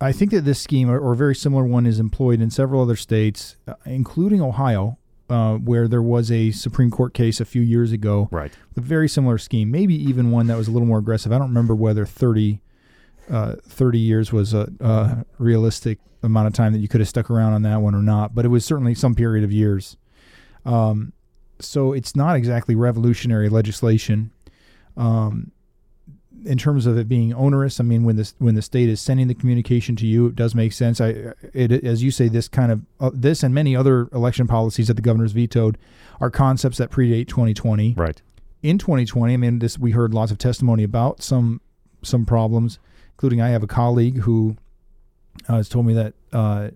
I 0.00 0.12
think 0.12 0.30
that 0.32 0.42
this 0.42 0.60
scheme 0.60 0.90
or, 0.90 0.98
or 0.98 1.12
a 1.12 1.16
very 1.16 1.34
similar 1.34 1.64
one 1.64 1.86
is 1.86 1.98
employed 1.98 2.40
in 2.40 2.50
several 2.50 2.82
other 2.82 2.96
states, 2.96 3.56
uh, 3.66 3.74
including 3.86 4.42
Ohio, 4.42 4.98
uh, 5.28 5.56
where 5.56 5.88
there 5.88 6.02
was 6.02 6.30
a 6.30 6.50
Supreme 6.52 6.90
Court 6.90 7.14
case 7.14 7.40
a 7.40 7.44
few 7.44 7.62
years 7.62 7.92
ago. 7.92 8.28
Right. 8.30 8.52
A 8.76 8.80
very 8.80 9.08
similar 9.08 9.38
scheme, 9.38 9.70
maybe 9.70 9.94
even 9.94 10.30
one 10.30 10.46
that 10.46 10.56
was 10.56 10.68
a 10.68 10.70
little 10.70 10.86
more 10.86 10.98
aggressive. 10.98 11.32
I 11.32 11.38
don't 11.38 11.48
remember 11.48 11.74
whether 11.74 12.06
30, 12.06 12.60
uh, 13.30 13.56
30 13.62 13.98
years 13.98 14.32
was 14.32 14.54
a, 14.54 14.70
a 14.80 15.24
realistic 15.38 15.98
amount 16.22 16.46
of 16.46 16.52
time 16.52 16.72
that 16.72 16.78
you 16.78 16.88
could 16.88 17.00
have 17.00 17.08
stuck 17.08 17.30
around 17.30 17.54
on 17.54 17.62
that 17.62 17.80
one 17.80 17.94
or 17.94 18.02
not, 18.02 18.34
but 18.34 18.44
it 18.44 18.48
was 18.48 18.64
certainly 18.64 18.94
some 18.94 19.14
period 19.14 19.44
of 19.44 19.52
years. 19.52 19.96
Um, 20.64 21.12
so 21.60 21.92
it's 21.92 22.14
not 22.14 22.36
exactly 22.36 22.74
revolutionary 22.74 23.48
legislation. 23.48 24.30
Um, 24.96 25.52
in 26.46 26.58
terms 26.58 26.86
of 26.86 26.96
it 26.96 27.08
being 27.08 27.34
onerous, 27.34 27.80
I 27.80 27.82
mean, 27.82 28.04
when 28.04 28.16
this 28.16 28.34
when 28.38 28.54
the 28.54 28.62
state 28.62 28.88
is 28.88 29.00
sending 29.00 29.28
the 29.28 29.34
communication 29.34 29.96
to 29.96 30.06
you, 30.06 30.26
it 30.26 30.36
does 30.36 30.54
make 30.54 30.72
sense. 30.72 31.00
I, 31.00 31.32
it, 31.52 31.72
as 31.84 32.02
you 32.02 32.10
say, 32.10 32.28
this 32.28 32.48
kind 32.48 32.72
of 32.72 32.80
uh, 33.00 33.10
this 33.12 33.42
and 33.42 33.54
many 33.54 33.74
other 33.74 34.08
election 34.12 34.46
policies 34.46 34.88
that 34.88 34.94
the 34.94 35.02
governor's 35.02 35.32
vetoed 35.32 35.76
are 36.20 36.30
concepts 36.30 36.78
that 36.78 36.90
predate 36.90 37.28
2020. 37.28 37.94
Right. 37.94 38.22
In 38.62 38.78
2020, 38.78 39.34
I 39.34 39.36
mean, 39.36 39.58
this 39.58 39.78
we 39.78 39.90
heard 39.90 40.14
lots 40.14 40.30
of 40.30 40.38
testimony 40.38 40.84
about 40.84 41.22
some 41.22 41.60
some 42.02 42.24
problems, 42.24 42.78
including 43.14 43.40
I 43.40 43.48
have 43.48 43.62
a 43.62 43.68
colleague 43.68 44.18
who 44.18 44.56
uh, 45.48 45.56
has 45.56 45.68
told 45.68 45.86
me 45.86 45.94
that 45.94 46.14
uh, 46.32 46.70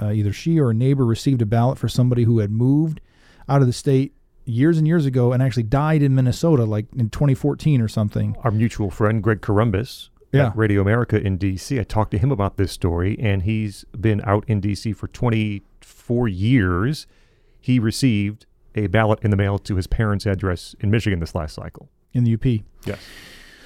uh, 0.00 0.12
either 0.12 0.32
she 0.32 0.58
or 0.58 0.70
a 0.70 0.74
neighbor 0.74 1.04
received 1.04 1.42
a 1.42 1.46
ballot 1.46 1.78
for 1.78 1.88
somebody 1.88 2.24
who 2.24 2.38
had 2.38 2.50
moved 2.50 3.00
out 3.48 3.60
of 3.60 3.66
the 3.66 3.72
state 3.72 4.14
years 4.44 4.78
and 4.78 4.86
years 4.86 5.06
ago 5.06 5.32
and 5.32 5.42
actually 5.42 5.62
died 5.64 6.02
in 6.02 6.14
Minnesota, 6.14 6.64
like 6.64 6.86
in 6.96 7.10
2014 7.10 7.80
or 7.80 7.88
something. 7.88 8.36
Our 8.42 8.50
mutual 8.50 8.90
friend 8.90 9.22
Greg 9.22 9.40
Corombos 9.40 10.08
Yeah. 10.32 10.46
at 10.48 10.56
Radio 10.56 10.80
America 10.80 11.20
in 11.20 11.36
D.C. 11.36 11.78
I 11.78 11.84
talked 11.84 12.10
to 12.12 12.18
him 12.18 12.30
about 12.32 12.56
this 12.56 12.72
story, 12.72 13.16
and 13.20 13.42
he's 13.42 13.84
been 14.00 14.20
out 14.24 14.44
in 14.48 14.60
D.C. 14.60 14.92
for 14.92 15.08
24 15.08 16.28
years. 16.28 17.06
He 17.60 17.78
received 17.78 18.46
a 18.74 18.86
ballot 18.86 19.18
in 19.22 19.30
the 19.30 19.36
mail 19.36 19.58
to 19.58 19.76
his 19.76 19.86
parents' 19.86 20.26
address 20.26 20.74
in 20.80 20.90
Michigan 20.90 21.20
this 21.20 21.34
last 21.34 21.54
cycle. 21.54 21.88
in 22.12 22.24
the 22.24 22.34
UP. 22.34 22.64
Yes. 22.86 22.98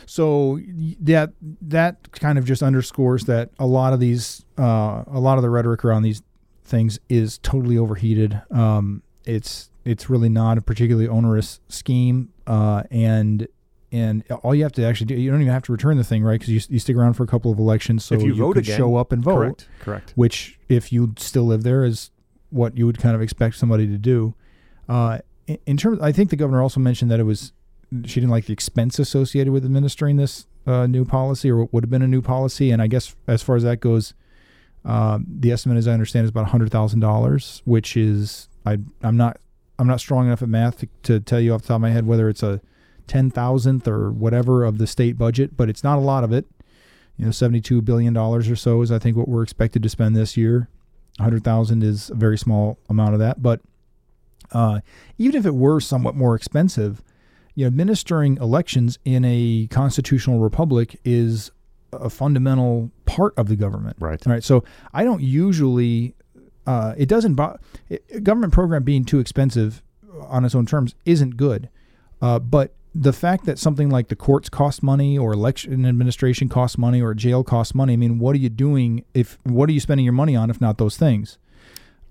So 0.06 0.60
that 1.00 1.32
that 1.62 2.12
kind 2.12 2.36
of 2.38 2.44
just 2.44 2.62
underscores 2.62 3.24
that 3.24 3.50
a 3.58 3.66
lot 3.66 3.94
of 3.94 4.00
these, 4.00 4.44
uh, 4.58 5.02
a 5.06 5.18
lot 5.18 5.38
of 5.38 5.42
the 5.42 5.48
rhetoric 5.48 5.82
around 5.84 6.02
these 6.02 6.22
things 6.62 6.98
is 7.08 7.38
totally 7.38 7.78
overheated. 7.78 8.40
Um, 8.50 9.02
it's 9.24 9.70
it's 9.84 10.08
really 10.08 10.28
not 10.28 10.58
a 10.58 10.62
particularly 10.62 11.08
onerous 11.08 11.60
scheme, 11.68 12.32
uh, 12.46 12.84
and 12.90 13.46
and 13.92 14.24
all 14.42 14.54
you 14.54 14.64
have 14.64 14.72
to 14.72 14.84
actually 14.84 15.06
do, 15.06 15.14
you 15.14 15.30
don't 15.30 15.40
even 15.40 15.52
have 15.52 15.62
to 15.62 15.72
return 15.72 15.96
the 15.96 16.04
thing, 16.04 16.24
right? 16.24 16.40
Because 16.40 16.48
you, 16.48 16.60
you 16.74 16.80
stick 16.80 16.96
around 16.96 17.14
for 17.14 17.22
a 17.22 17.28
couple 17.28 17.52
of 17.52 17.58
elections, 17.60 18.04
so 18.04 18.16
If 18.16 18.22
you 18.22 18.34
vote 18.34 18.54
could 18.54 18.64
again, 18.64 18.76
show 18.76 18.96
up 18.96 19.12
and 19.12 19.22
vote 19.22 19.36
Correct. 19.36 19.68
Correct. 19.80 20.12
which 20.16 20.58
if 20.68 20.92
you 20.92 21.14
still 21.16 21.44
live 21.44 21.62
there 21.62 21.84
is 21.84 22.10
what 22.50 22.76
you 22.76 22.86
would 22.86 22.98
kind 22.98 23.14
of 23.14 23.22
expect 23.22 23.56
somebody 23.56 23.86
to 23.86 23.96
do. 23.98 24.34
Uh, 24.88 25.18
in, 25.46 25.58
in 25.66 25.76
terms, 25.76 26.00
I 26.00 26.10
think 26.12 26.30
the 26.30 26.36
governor 26.36 26.60
also 26.60 26.80
mentioned 26.80 27.10
that 27.10 27.20
it 27.20 27.24
was 27.24 27.52
she 28.04 28.18
didn't 28.18 28.30
like 28.30 28.46
the 28.46 28.52
expense 28.52 28.98
associated 28.98 29.52
with 29.52 29.64
administering 29.64 30.16
this 30.16 30.46
uh, 30.66 30.86
new 30.86 31.04
policy 31.04 31.48
or 31.50 31.58
what 31.58 31.72
would 31.72 31.84
have 31.84 31.90
been 31.90 32.02
a 32.02 32.08
new 32.08 32.22
policy, 32.22 32.70
and 32.72 32.82
I 32.82 32.86
guess 32.88 33.14
as 33.28 33.42
far 33.42 33.54
as 33.54 33.62
that 33.62 33.78
goes, 33.78 34.14
um, 34.84 35.26
the 35.28 35.52
estimate, 35.52 35.78
as 35.78 35.86
I 35.86 35.92
understand, 35.92 36.24
is 36.24 36.30
about 36.30 36.48
hundred 36.48 36.70
thousand 36.72 37.00
dollars, 37.00 37.62
which 37.64 37.96
is 37.96 38.48
I 38.66 38.78
I'm 39.02 39.16
not 39.16 39.38
I'm 39.78 39.86
not 39.86 40.00
strong 40.00 40.26
enough 40.26 40.42
at 40.42 40.48
math 40.48 40.78
to, 40.78 40.88
to 41.02 41.20
tell 41.20 41.40
you 41.40 41.52
off 41.52 41.62
the 41.62 41.68
top 41.68 41.76
of 41.76 41.80
my 41.82 41.90
head 41.90 42.06
whether 42.06 42.28
it's 42.28 42.42
a 42.42 42.60
ten 43.06 43.30
thousandth 43.30 43.88
or 43.88 44.10
whatever 44.10 44.64
of 44.64 44.78
the 44.78 44.86
state 44.86 45.18
budget, 45.18 45.56
but 45.56 45.68
it's 45.68 45.84
not 45.84 45.98
a 45.98 46.00
lot 46.00 46.24
of 46.24 46.32
it. 46.32 46.46
You 47.16 47.26
know, 47.26 47.30
seventy-two 47.30 47.82
billion 47.82 48.12
dollars 48.12 48.48
or 48.48 48.56
so 48.56 48.82
is 48.82 48.90
I 48.90 48.98
think 48.98 49.16
what 49.16 49.28
we're 49.28 49.42
expected 49.42 49.82
to 49.82 49.88
spend 49.88 50.16
this 50.16 50.36
year. 50.36 50.68
hundred 51.18 51.44
thousand 51.44 51.82
is 51.82 52.10
a 52.10 52.14
very 52.14 52.38
small 52.38 52.78
amount 52.88 53.14
of 53.14 53.20
that, 53.20 53.42
but 53.42 53.60
uh, 54.52 54.80
even 55.18 55.36
if 55.36 55.46
it 55.46 55.54
were 55.54 55.80
somewhat 55.80 56.14
more 56.14 56.34
expensive, 56.34 57.02
you 57.54 57.64
know, 57.64 57.68
administering 57.68 58.36
elections 58.38 58.98
in 59.04 59.24
a 59.24 59.66
constitutional 59.70 60.38
republic 60.40 60.98
is 61.04 61.50
a 61.92 62.10
fundamental 62.10 62.90
part 63.06 63.34
of 63.36 63.48
the 63.48 63.56
government. 63.56 63.96
Right. 64.00 64.24
All 64.26 64.32
right. 64.32 64.44
So 64.44 64.64
I 64.92 65.04
don't 65.04 65.22
usually. 65.22 66.14
Uh, 66.66 66.94
it 66.96 67.08
doesn't. 67.08 67.34
Bo- 67.34 67.58
it, 67.88 68.24
government 68.24 68.52
program 68.52 68.82
being 68.82 69.04
too 69.04 69.18
expensive 69.18 69.82
on 70.20 70.44
its 70.44 70.54
own 70.54 70.66
terms 70.66 70.94
isn't 71.04 71.36
good. 71.36 71.68
Uh, 72.22 72.38
but 72.38 72.74
the 72.94 73.12
fact 73.12 73.44
that 73.44 73.58
something 73.58 73.90
like 73.90 74.08
the 74.08 74.16
courts 74.16 74.48
cost 74.48 74.82
money, 74.82 75.18
or 75.18 75.32
election 75.32 75.84
administration 75.84 76.48
costs 76.48 76.78
money, 76.78 77.02
or 77.02 77.12
jail 77.14 77.42
costs 77.42 77.74
money. 77.74 77.94
I 77.94 77.96
mean, 77.96 78.18
what 78.18 78.34
are 78.36 78.38
you 78.38 78.48
doing? 78.48 79.04
If 79.14 79.38
what 79.42 79.68
are 79.68 79.72
you 79.72 79.80
spending 79.80 80.04
your 80.04 80.12
money 80.12 80.36
on 80.36 80.50
if 80.50 80.60
not 80.60 80.78
those 80.78 80.96
things? 80.96 81.38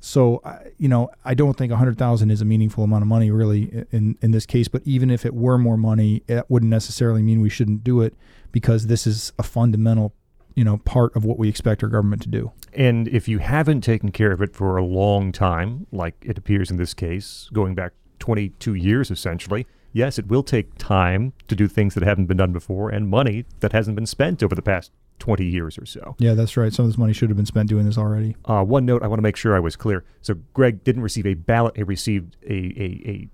So 0.06 0.42
you 0.78 0.90
know, 0.90 1.10
I 1.24 1.34
don't 1.34 1.58
think 1.58 1.72
a 1.72 1.78
hundred 1.78 1.98
thousand 1.98 2.30
is 2.30 2.42
a 2.42 2.46
meaningful 2.46 2.84
amount 2.84 3.04
of 3.04 3.08
money 3.08 3.32
really 3.32 3.86
in 3.92 4.18
in 4.22 4.32
this 4.32 4.46
case. 4.46 4.68
But 4.68 4.82
even 4.86 5.10
if 5.10 5.26
it 5.26 5.34
were 5.34 5.58
more 5.58 5.78
money, 5.78 6.24
it 6.28 6.44
wouldn't 6.50 6.70
necessarily 6.70 7.22
mean 7.22 7.40
we 7.40 7.50
shouldn't 7.50 7.86
do 7.86 8.02
it 8.02 8.14
because 8.52 8.88
this 8.88 9.08
is 9.08 9.32
a 9.40 9.44
fundamental, 9.44 10.14
you 10.56 10.64
know, 10.64 10.78
part 10.78 11.16
of 11.16 11.26
what 11.26 11.40
we 11.40 11.50
expect 11.50 11.84
our 11.84 11.90
government 11.90 12.22
to 12.24 12.30
do. 12.30 12.52
And 12.74 13.08
if 13.08 13.28
you 13.28 13.40
haven't 13.40 13.82
taken 13.82 14.12
care 14.12 14.32
of 14.32 14.42
it 14.42 14.56
for 14.56 14.78
a 14.78 14.86
long 14.86 15.32
time, 15.32 15.88
like 15.92 16.16
it 16.22 16.38
appears 16.38 16.72
in 16.72 16.78
this 16.78 16.94
case, 16.94 17.50
going 17.54 17.76
back 17.76 17.94
22 18.20 18.74
years 18.74 19.12
essentially, 19.12 19.68
yes, 19.92 20.18
it 20.18 20.28
will 20.28 20.44
take 20.44 20.78
time 20.78 21.34
to 21.48 21.56
do 21.56 21.68
things 21.68 21.94
that 21.94 22.04
haven't 22.04 22.26
been 22.26 22.38
done 22.38 22.54
before 22.54 22.90
and 22.90 23.10
money 23.10 23.46
that 23.60 23.72
hasn't 23.72 23.96
been 23.96 24.06
spent 24.06 24.42
over 24.42 24.56
the 24.56 24.62
past 24.62 24.92
20 25.20 25.46
years 25.46 25.78
or 25.78 25.86
so. 25.86 26.16
Yeah, 26.20 26.34
that's 26.34 26.58
right. 26.58 26.74
Some 26.74 26.86
of 26.86 26.92
this 26.92 26.98
money 26.98 27.14
should 27.14 27.30
have 27.30 27.38
been 27.38 27.46
spent 27.46 27.70
doing 27.70 27.86
this 27.86 27.98
already. 27.98 28.36
Uh, 28.46 28.64
one 28.64 28.86
note 28.86 29.04
I 29.04 29.08
want 29.08 29.20
to 29.20 29.24
make 29.24 29.36
sure 29.38 29.56
I 29.56 29.60
was 29.60 29.76
clear. 29.76 30.04
So 30.22 30.36
Greg 30.54 30.84
didn't 30.84 31.02
receive 31.02 31.26
a 31.26 31.34
ballot; 31.36 31.78
he 31.78 31.84
received 31.84 32.36
a 32.44 32.54
a, 32.54 33.10
a 33.10 33.30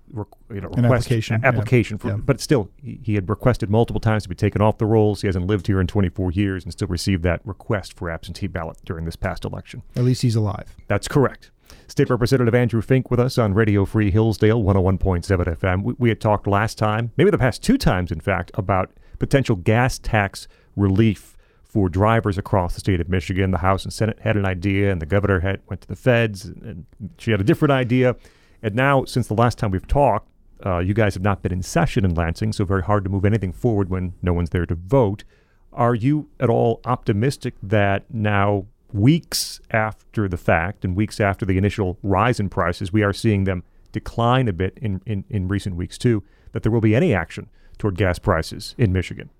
you 0.54 0.60
know, 0.60 0.68
An 0.70 0.82
request, 0.82 1.06
application, 1.06 1.36
a- 1.36 1.38
yeah. 1.42 1.48
application 1.48 1.98
for, 1.98 2.08
Yeah. 2.08 2.16
but 2.16 2.40
still, 2.40 2.70
he, 2.76 3.00
he 3.02 3.14
had 3.14 3.28
requested 3.28 3.70
multiple 3.70 4.00
times 4.00 4.22
to 4.24 4.28
be 4.28 4.34
taken 4.34 4.60
off 4.62 4.78
the 4.78 4.86
rolls. 4.86 5.22
He 5.22 5.26
hasn't 5.28 5.46
lived 5.46 5.66
here 5.66 5.80
in 5.80 5.86
24 5.86 6.30
years 6.32 6.64
and 6.64 6.72
still 6.72 6.88
received 6.88 7.22
that 7.24 7.40
request 7.44 7.94
for 7.96 8.10
absentee 8.10 8.46
ballot 8.46 8.76
during 8.84 9.04
this 9.04 9.16
past 9.16 9.44
election. 9.44 9.82
At 9.96 10.04
least 10.04 10.22
he's 10.22 10.36
alive. 10.36 10.74
That's 10.88 11.08
correct. 11.08 11.50
State 11.86 12.10
Representative 12.10 12.54
Andrew 12.54 12.82
Fink 12.82 13.10
with 13.10 13.18
us 13.20 13.38
on 13.38 13.54
Radio 13.54 13.84
Free 13.84 14.10
Hillsdale 14.10 14.62
101.7 14.62 15.24
FM. 15.56 15.82
We, 15.82 15.94
we 15.98 16.08
had 16.08 16.20
talked 16.20 16.46
last 16.46 16.78
time, 16.78 17.12
maybe 17.16 17.30
the 17.30 17.38
past 17.38 17.62
two 17.62 17.78
times, 17.78 18.10
in 18.12 18.20
fact, 18.20 18.50
about 18.54 18.90
potential 19.18 19.54
gas 19.56 19.98
tax 19.98 20.46
relief 20.76 21.36
for 21.70 21.88
drivers 21.88 22.36
across 22.36 22.74
the 22.74 22.80
state 22.80 23.00
of 23.00 23.08
Michigan. 23.08 23.52
The 23.52 23.58
House 23.58 23.84
and 23.84 23.92
Senate 23.92 24.18
had 24.20 24.36
an 24.36 24.44
idea, 24.44 24.90
and 24.90 25.00
the 25.00 25.06
governor 25.06 25.40
had 25.40 25.60
went 25.68 25.80
to 25.82 25.88
the 25.88 25.96
feds, 25.96 26.44
and, 26.44 26.84
and 26.98 27.10
she 27.18 27.30
had 27.30 27.40
a 27.40 27.44
different 27.44 27.72
idea. 27.72 28.16
And 28.62 28.74
now, 28.74 29.04
since 29.04 29.28
the 29.28 29.34
last 29.34 29.56
time 29.56 29.70
we've 29.70 29.86
talked, 29.86 30.28
uh, 30.66 30.78
you 30.78 30.92
guys 30.92 31.14
have 31.14 31.22
not 31.22 31.42
been 31.42 31.52
in 31.52 31.62
session 31.62 32.04
in 32.04 32.14
Lansing, 32.14 32.52
so 32.52 32.64
very 32.64 32.82
hard 32.82 33.04
to 33.04 33.10
move 33.10 33.24
anything 33.24 33.52
forward 33.52 33.88
when 33.88 34.14
no 34.20 34.32
one's 34.32 34.50
there 34.50 34.66
to 34.66 34.74
vote. 34.74 35.24
Are 35.72 35.94
you 35.94 36.28
at 36.40 36.50
all 36.50 36.80
optimistic 36.84 37.54
that 37.62 38.12
now, 38.12 38.66
weeks 38.92 39.60
after 39.70 40.28
the 40.28 40.36
fact 40.36 40.84
and 40.84 40.96
weeks 40.96 41.20
after 41.20 41.46
the 41.46 41.56
initial 41.56 41.98
rise 42.02 42.40
in 42.40 42.48
prices, 42.48 42.92
we 42.92 43.04
are 43.04 43.12
seeing 43.12 43.44
them 43.44 43.62
decline 43.92 44.48
a 44.48 44.52
bit 44.52 44.76
in, 44.82 45.00
in, 45.06 45.24
in 45.30 45.48
recent 45.48 45.76
weeks 45.76 45.96
too, 45.96 46.22
that 46.52 46.62
there 46.64 46.72
will 46.72 46.80
be 46.80 46.96
any 46.96 47.14
action 47.14 47.48
toward 47.78 47.96
gas 47.96 48.18
prices 48.18 48.74
in 48.76 48.92
Michigan? 48.92 49.30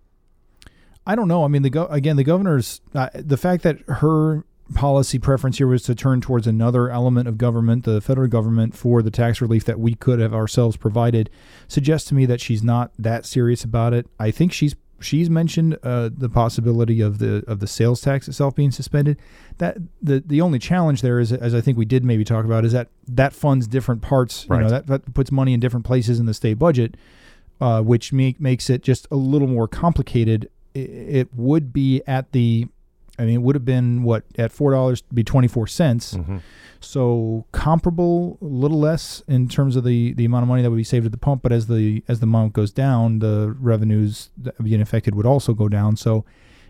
I 1.11 1.17
don't 1.17 1.27
know. 1.27 1.45
I 1.45 1.49
mean, 1.49 1.63
the 1.63 1.71
go- 1.71 1.87
again, 1.87 2.15
the 2.15 2.23
governor's 2.23 2.81
uh, 2.95 3.09
the 3.15 3.37
fact 3.37 3.65
that 3.65 3.81
her 3.89 4.45
policy 4.75 5.19
preference 5.19 5.59
here 5.59 5.67
was 5.67 5.83
to 5.83 5.95
turn 5.97 6.21
towards 6.21 6.47
another 6.47 6.89
element 6.89 7.27
of 7.27 7.37
government, 7.37 7.85
the 7.85 8.01
federal 8.01 8.29
government, 8.29 8.77
for 8.77 9.03
the 9.03 9.11
tax 9.11 9.41
relief 9.41 9.65
that 9.65 9.81
we 9.81 9.97
could 9.97 10.21
have 10.21 10.33
ourselves 10.33 10.77
provided, 10.77 11.29
suggests 11.67 12.09
to 12.09 12.15
me 12.15 12.27
that 12.27 12.41
she's 12.41 12.63
not 12.63 12.93
that 12.97 13.27
serious 13.27 13.65
about 13.65 13.93
it. 13.93 14.07
I 14.21 14.31
think 14.31 14.53
she's 14.53 14.77
she's 15.01 15.29
mentioned 15.29 15.77
uh, 15.83 16.11
the 16.17 16.29
possibility 16.29 17.01
of 17.01 17.19
the 17.19 17.43
of 17.49 17.59
the 17.59 17.67
sales 17.67 18.01
tax 18.01 18.29
itself 18.29 18.55
being 18.55 18.71
suspended. 18.71 19.19
That 19.59 19.79
the 20.01 20.23
the 20.25 20.41
only 20.41 20.61
challenge 20.61 21.03
there 21.03 21.19
is, 21.19 21.33
as 21.33 21.57
I 21.57 21.61
think 21.61 21.77
we 21.77 21.87
did 21.87 22.05
maybe 22.05 22.23
talk 22.23 22.45
about, 22.45 22.65
is 22.65 22.71
that 22.71 22.87
that 23.09 23.33
funds 23.33 23.67
different 23.67 24.01
parts. 24.01 24.47
Right. 24.49 24.59
You 24.59 24.63
know, 24.63 24.71
that, 24.71 24.87
that 24.87 25.13
puts 25.13 25.33
money 25.33 25.55
in 25.55 25.59
different 25.59 25.87
places 25.87 26.21
in 26.21 26.27
the 26.27 26.35
state 26.35 26.61
budget, 26.61 26.97
uh, 27.61 27.83
which 27.83 28.13
make, 28.13 28.41
makes 28.41 28.71
it 28.71 28.85
just 28.85 29.09
a 29.11 29.17
little 29.17 29.49
more 29.49 29.67
complicated. 29.67 30.49
It 30.75 31.29
would 31.35 31.73
be 31.73 32.03
at 32.07 32.33
the, 32.33 32.67
I 33.19 33.25
mean, 33.25 33.35
it 33.35 33.43
would 33.43 33.55
have 33.57 33.65
been 33.65 34.03
what 34.03 34.25
at 34.39 34.53
four 34.53 34.71
dollars 34.71 35.03
be 35.03 35.25
twenty 35.25 35.49
four 35.49 35.67
cents. 35.67 36.17
So 36.83 37.45
comparable, 37.53 38.39
a 38.41 38.45
little 38.45 38.79
less 38.81 39.23
in 39.29 39.49
terms 39.49 39.77
of 39.77 39.85
the, 39.85 40.15
the 40.15 40.25
amount 40.25 40.45
of 40.45 40.49
money 40.49 40.63
that 40.63 40.71
would 40.71 40.77
be 40.79 40.85
saved 40.85 41.05
at 41.05 41.13
the 41.13 41.19
pump, 41.19 41.43
but 41.43 41.53
as 41.53 41.67
the 41.67 42.03
as 42.09 42.21
the 42.21 42.25
amount 42.25 42.55
goes 42.55 42.73
down, 42.73 43.19
the 43.19 43.55
revenues 43.61 44.31
being 44.63 44.81
affected 44.81 45.15
would 45.15 45.27
also 45.27 45.53
go 45.53 45.69
down. 45.69 45.97
So, 45.97 46.25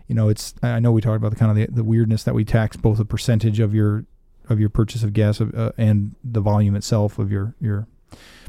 you 0.07 0.15
know, 0.15 0.27
it's 0.27 0.53
I 0.61 0.79
know 0.79 0.91
we 0.91 0.99
talked 1.01 1.15
about 1.15 1.29
the 1.29 1.37
kind 1.37 1.51
of 1.51 1.55
the, 1.55 1.73
the 1.73 1.83
weirdness 1.83 2.23
that 2.23 2.33
we 2.35 2.43
tax 2.43 2.75
both 2.75 2.99
a 2.99 3.05
percentage 3.05 3.59
of 3.61 3.73
your 3.73 4.05
of 4.49 4.59
your 4.59 4.69
purchase 4.69 5.03
of 5.03 5.13
gas 5.13 5.39
uh, 5.39 5.71
and 5.77 6.15
the 6.23 6.41
volume 6.41 6.75
itself 6.75 7.17
of 7.17 7.31
your 7.31 7.55
your 7.61 7.87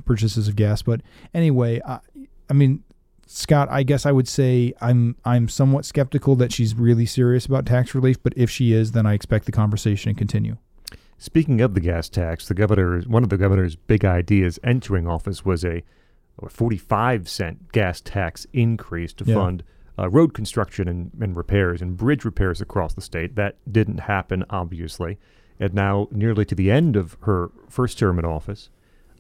purchases 0.05 0.49
of 0.49 0.57
gas. 0.57 0.83
But 0.83 1.03
anyway, 1.33 1.81
I, 1.87 2.01
I 2.51 2.55
mean, 2.55 2.83
Scott, 3.35 3.69
I 3.71 3.83
guess 3.83 4.05
I 4.07 4.13
would 4.13 4.29
say 4.29 4.75
I'm 4.81 5.17
I'm 5.25 5.49
somewhat 5.49 5.85
skeptical 5.85 6.37
that 6.37 6.53
she's 6.53 6.75
really 6.75 7.07
serious 7.07 7.47
about 7.47 7.67
tax 7.67 7.95
relief. 7.95 8.23
But 8.23 8.35
if 8.37 8.51
she 8.51 8.73
is, 8.73 8.93
then 8.93 9.07
I 9.07 9.15
expect 9.15 9.47
the 9.47 9.53
conversation 9.53 10.13
to 10.15 10.19
continue. 10.19 10.57
Speaking 11.19 11.61
of 11.61 11.75
the 11.75 11.81
gas 11.81 12.09
tax, 12.09 12.49
the 12.49 12.55
governor, 12.55 13.01
one 13.03 13.23
of 13.23 13.29
the 13.31 13.39
governor's 13.39 13.77
big 13.77 14.05
ideas 14.05 14.59
entering 14.65 15.07
office 15.07 15.45
was 15.45 15.65
a, 15.65 15.83
a 16.43 16.49
45 16.49 17.29
cent 17.29 17.73
gas 17.73 18.01
tax 18.01 18.47
increase 18.53 19.13
to 19.15 19.25
Yeah. 19.25 19.37
fund 19.37 19.63
uh, 19.99 20.11
road 20.11 20.35
construction 20.35 20.89
and, 20.89 21.13
and 21.21 21.37
repairs 21.37 21.81
and 21.81 21.97
bridge 21.97 22.25
repairs 22.25 22.61
across 22.61 22.95
the 22.95 23.01
state. 23.03 23.37
That 23.37 23.57
didn't 23.71 24.01
happen, 24.01 24.45
obviously. 24.51 25.19
And 25.61 25.73
now, 25.75 26.09
nearly 26.11 26.45
to 26.47 26.55
the 26.57 26.71
end 26.71 26.97
of 26.97 27.17
her 27.23 27.51
first 27.69 27.99
term 27.99 28.19
in 28.19 28.25
office, 28.25 28.69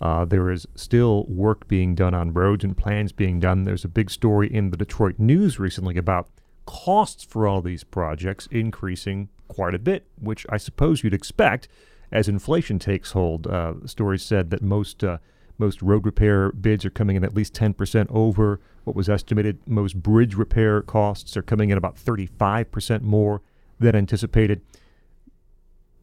uh, 0.03 0.25
there 0.25 0.51
is 0.51 0.67
still 0.75 1.25
work 1.29 1.69
being 1.69 1.95
done 1.95 2.13
on 2.13 2.33
roads 2.33 2.65
and 2.65 2.77
plans 2.77 3.13
being 3.13 3.39
done. 3.39 3.63
There's 3.63 3.85
a 3.85 3.89
big 3.89 4.11
story 4.11 4.53
in 4.53 4.71
the 4.71 4.77
Detroit 4.77 5.15
News 5.17 5.61
recently 5.61 5.97
about 5.97 6.29
costs 6.67 7.23
for 7.23 7.47
all 7.47 7.63
these 7.63 7.85
projects 7.85 8.49
increasing 8.51 9.29
quite 9.47 9.75
a 9.75 9.79
bit, 9.79 10.09
which 10.19 10.45
I 10.49 10.57
suppose 10.57 11.05
you'd 11.05 11.15
expect 11.15 11.69
as 12.11 12.29
inflation 12.29 12.81
takes 12.81 13.13
hold. 13.13 13.47
Uh, 13.47 13.75
the 13.81 13.89
story 13.89 14.19
said 14.19 14.51
that 14.51 14.61
most 14.61 15.05
uh, 15.05 15.19
most 15.57 15.81
road 15.81 16.05
repair 16.05 16.51
bids 16.51 16.85
are 16.85 16.91
coming 16.91 17.15
in 17.15 17.23
at 17.23 17.35
least 17.35 17.55
10% 17.55 18.07
over 18.11 18.61
what 18.83 18.97
was 18.97 19.09
estimated. 19.09 19.61
Most 19.69 20.03
bridge 20.03 20.35
repair 20.35 20.83
costs 20.83 21.37
are 21.37 21.43
coming 21.43 21.71
in 21.71 21.79
about 21.79 21.95
35% 21.95 23.03
more 23.03 23.43
than 23.79 23.95
anticipated. 23.95 24.63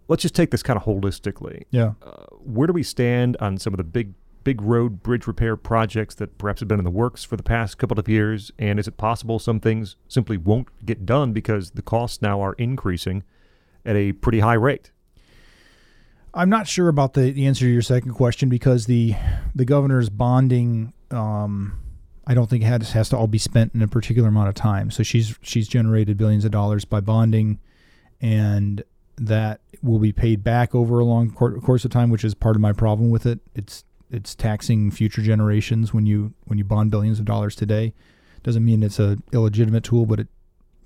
Let's 0.10 0.22
just 0.24 0.36
take 0.36 0.52
this 0.52 0.62
kind 0.64 0.76
of 0.78 0.84
holistically 0.84 1.64
Yeah. 1.72 1.94
uh, 2.04 2.26
where 2.44 2.68
do 2.68 2.74
we 2.74 2.84
stand 2.84 3.38
on 3.40 3.58
some 3.58 3.74
of 3.74 3.78
the 3.78 3.84
big 3.86 4.14
big 4.44 4.62
road 4.62 5.04
bridge 5.04 5.28
repair 5.28 5.56
projects 5.56 6.16
that 6.16 6.38
perhaps 6.38 6.60
have 6.62 6.68
been 6.68 6.80
in 6.80 6.86
the 6.86 6.90
works 6.92 7.24
for 7.24 7.36
the 7.38 7.44
past 7.44 7.78
couple 7.78 8.00
of 8.00 8.08
years 8.08 8.52
and 8.58 8.80
is 8.80 8.88
it 8.88 8.96
possible 8.98 9.38
some 9.38 9.60
things 9.60 9.96
simply 10.08 10.38
won't 10.38 10.68
get 10.86 11.06
done 11.06 11.34
because 11.34 11.72
the 11.72 11.82
costs 11.82 12.22
now 12.22 12.42
are 12.42 12.54
increasing 12.54 13.22
at 13.86 13.96
a 13.98 14.14
pretty 14.14 14.40
high 14.40 14.54
rate 14.54 14.92
I'm 16.34 16.50
not 16.50 16.68
sure 16.68 16.88
about 16.90 17.14
the, 17.14 17.32
the 17.32 17.48
answer 17.48 17.66
to 17.66 17.72
your 17.72 17.82
second 17.82 18.14
question 18.14 18.50
because 18.50 18.86
the 18.86 19.16
the 19.56 19.66
governor's 19.66 20.10
bonding. 20.10 20.94
Um, 21.12 21.80
I 22.28 22.36
don't 22.36 22.48
think 22.48 22.64
has, 22.64 22.92
has 22.92 23.10
to 23.10 23.18
all 23.18 23.26
be 23.26 23.40
spent 23.40 23.74
in 23.74 23.82
a 23.82 23.88
particular 23.88 24.30
amount 24.30 24.48
of 24.50 24.54
time. 24.56 24.92
So 24.92 25.02
she's 25.02 25.38
she's 25.42 25.68
generated 25.68 26.18
billions 26.18 26.46
of 26.46 26.52
dollars 26.52 26.86
by 26.86 27.00
bonding, 27.02 27.60
and 28.22 28.84
that 29.20 29.62
will 29.82 30.00
be 30.00 30.12
paid 30.12 30.44
back 30.44 30.74
over 30.74 31.00
a 31.00 31.06
long 31.06 31.32
course 31.32 31.86
of 31.86 31.92
time, 31.92 32.10
which 32.10 32.24
is 32.24 32.34
part 32.34 32.56
of 32.56 32.62
my 32.62 32.74
problem 32.74 33.10
with 33.10 33.26
it. 33.26 33.40
It's 33.54 33.84
it's 34.12 34.34
taxing 34.34 34.90
future 34.90 35.22
generations 35.22 35.94
when 35.94 36.06
you 36.06 36.34
when 36.46 36.58
you 36.58 36.64
bond 36.64 36.92
billions 36.92 37.20
of 37.20 37.26
dollars 37.26 37.56
today. 37.56 37.94
Doesn't 38.44 38.64
mean 38.64 38.82
it's 38.82 39.00
a 39.00 39.18
illegitimate 39.34 39.84
tool, 39.84 40.06
but 40.06 40.20
it 40.20 40.28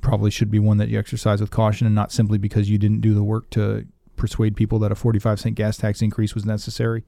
probably 0.02 0.32
should 0.32 0.52
be 0.52 0.60
one 0.60 0.78
that 0.78 0.90
you 0.90 1.00
exercise 1.00 1.40
with 1.40 1.52
caution 1.52 1.88
and 1.88 1.96
not 1.96 2.12
simply 2.12 2.38
because 2.38 2.70
you 2.70 2.78
didn't 2.78 3.02
do 3.02 3.14
the 3.14 3.24
work 3.24 3.50
to 3.52 3.86
persuade 4.16 4.56
people 4.56 4.80
that 4.80 4.92
a 4.92 4.96
45 4.96 5.40
cent 5.40 5.56
gas 5.56 5.78
tax 5.78 6.02
increase 6.02 6.36
was 6.36 6.46
necessary. 6.46 7.04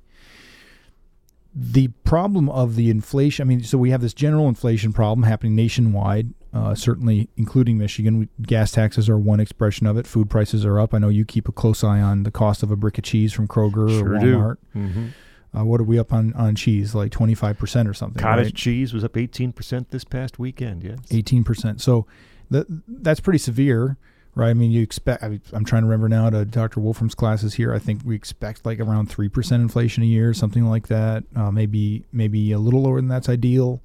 The 1.54 1.90
problem 2.04 2.50
of 2.50 2.76
the 2.76 2.90
inflation, 2.90 3.44
I 3.44 3.48
mean, 3.48 3.64
so 3.64 3.78
we 3.78 3.92
have 3.92 4.02
this 4.02 4.14
general 4.14 4.48
inflation 4.48 4.92
problem 4.92 5.24
happening 5.24 5.56
nationwide, 5.56 6.34
uh, 6.56 6.74
certainly 6.74 7.28
including 7.36 7.78
Michigan. 7.78 8.30
Gas 8.42 8.72
taxes 8.72 9.10
are 9.10 9.18
one 9.18 9.42
expression 9.42 9.86
of 9.86 9.98
it. 9.98 10.08
Food 10.08 10.30
prices 10.30 10.66
are 10.66 10.80
up. 10.80 10.94
I 10.94 11.00
know 11.00 11.10
you 11.10 11.26
keep 11.26 11.50
a 11.50 11.52
close 11.52 11.84
eye 11.84 12.00
on 12.00 12.24
the 12.24 12.32
cost 12.32 12.64
of 12.64 12.72
a 12.72 12.78
brick 12.78 12.98
of 12.98 13.04
cheese 13.04 13.34
from 13.34 13.48
Kroger 13.48 13.90
sure 13.90 14.16
or 14.16 14.20
Walmart. 14.20 14.58
Mm-hmm. 14.74 15.08
Uh, 15.54 15.66
what 15.66 15.82
are 15.82 15.86
we 15.86 16.00
up 16.00 16.14
on 16.14 16.34
on 16.34 16.56
cheese? 16.56 16.96
Like 16.96 17.12
twenty 17.12 17.36
five 17.36 17.58
percent 17.58 17.90
or 17.90 17.94
something. 17.94 18.22
Cottage 18.22 18.46
right? 18.46 18.56
cheese 18.56 18.94
was 18.94 19.04
up 19.04 19.18
eighteen 19.18 19.52
percent 19.52 19.92
this 19.92 20.06
past 20.06 20.40
weekend. 20.40 20.84
Yes, 20.84 21.00
eighteen 21.12 21.44
percent. 21.44 21.82
So 21.82 22.08
that 22.52 22.68
that's 22.88 23.20
pretty 23.20 23.40
severe, 23.40 23.98
right? 24.34 24.50
I 24.50 24.54
mean, 24.54 24.72
you 24.72 24.82
expect. 24.82 25.24
I 25.24 25.40
am 25.54 25.66
trying 25.66 25.82
to 25.82 25.88
remember 25.88 26.08
now. 26.08 26.30
To 26.30 26.46
Dr. 26.46 26.80
Wolfram's 26.80 27.16
classes 27.16 27.56
here, 27.56 27.74
I 27.74 27.80
think 27.80 28.02
we 28.06 28.16
expect 28.16 28.66
like 28.66 28.80
around 28.80 29.08
three 29.08 29.28
percent 29.28 29.62
inflation 29.62 30.04
a 30.04 30.08
year, 30.08 30.34
something 30.34 30.66
like 30.66 30.88
that. 30.88 31.26
Uh, 31.36 31.52
maybe 31.52 32.06
maybe 32.14 32.54
a 32.54 32.60
little 32.60 32.84
lower 32.84 32.98
than 32.98 33.10
that's 33.10 33.28
ideal, 33.28 33.82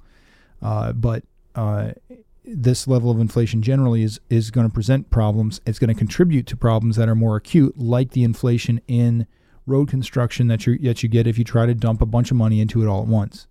uh, 0.61 0.93
but. 0.93 1.23
Uh, 1.53 1.91
this 2.43 2.87
level 2.87 3.11
of 3.11 3.19
inflation 3.19 3.61
generally 3.61 4.03
is 4.03 4.19
is 4.29 4.51
going 4.51 4.67
to 4.67 4.73
present 4.73 5.09
problems. 5.09 5.61
It's 5.65 5.79
going 5.79 5.89
to 5.89 5.97
contribute 5.97 6.47
to 6.47 6.57
problems 6.57 6.95
that 6.95 7.09
are 7.09 7.15
more 7.15 7.35
acute, 7.35 7.77
like 7.77 8.11
the 8.11 8.23
inflation 8.23 8.81
in 8.87 9.27
road 9.67 9.89
construction 9.89 10.47
that 10.47 10.65
you 10.65 10.77
that 10.79 11.03
you 11.03 11.09
get 11.09 11.27
if 11.27 11.37
you 11.37 11.43
try 11.43 11.65
to 11.65 11.73
dump 11.73 12.01
a 12.01 12.05
bunch 12.05 12.31
of 12.31 12.37
money 12.37 12.59
into 12.59 12.81
it 12.81 12.87
all 12.87 13.01
at 13.01 13.07
once. 13.07 13.47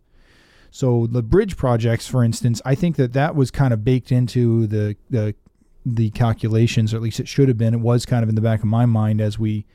So 0.70 1.06
the 1.06 1.22
bridge 1.22 1.56
projects, 1.56 2.06
for 2.06 2.22
instance, 2.22 2.62
I 2.64 2.74
think 2.74 2.96
that 2.96 3.12
that 3.12 3.34
was 3.34 3.50
kind 3.50 3.72
of 3.72 3.84
baked 3.84 4.12
into 4.12 4.66
the 4.66 4.96
the 5.08 5.34
the 5.86 6.10
calculations, 6.10 6.92
or 6.92 6.96
at 6.96 7.02
least 7.02 7.20
it 7.20 7.28
should 7.28 7.48
have 7.48 7.58
been. 7.58 7.74
It 7.74 7.80
was 7.80 8.04
kind 8.04 8.22
of 8.22 8.28
in 8.28 8.34
the 8.34 8.40
back 8.40 8.60
of 8.60 8.66
my 8.66 8.86
mind 8.86 9.20
as 9.20 9.38
we 9.38 9.66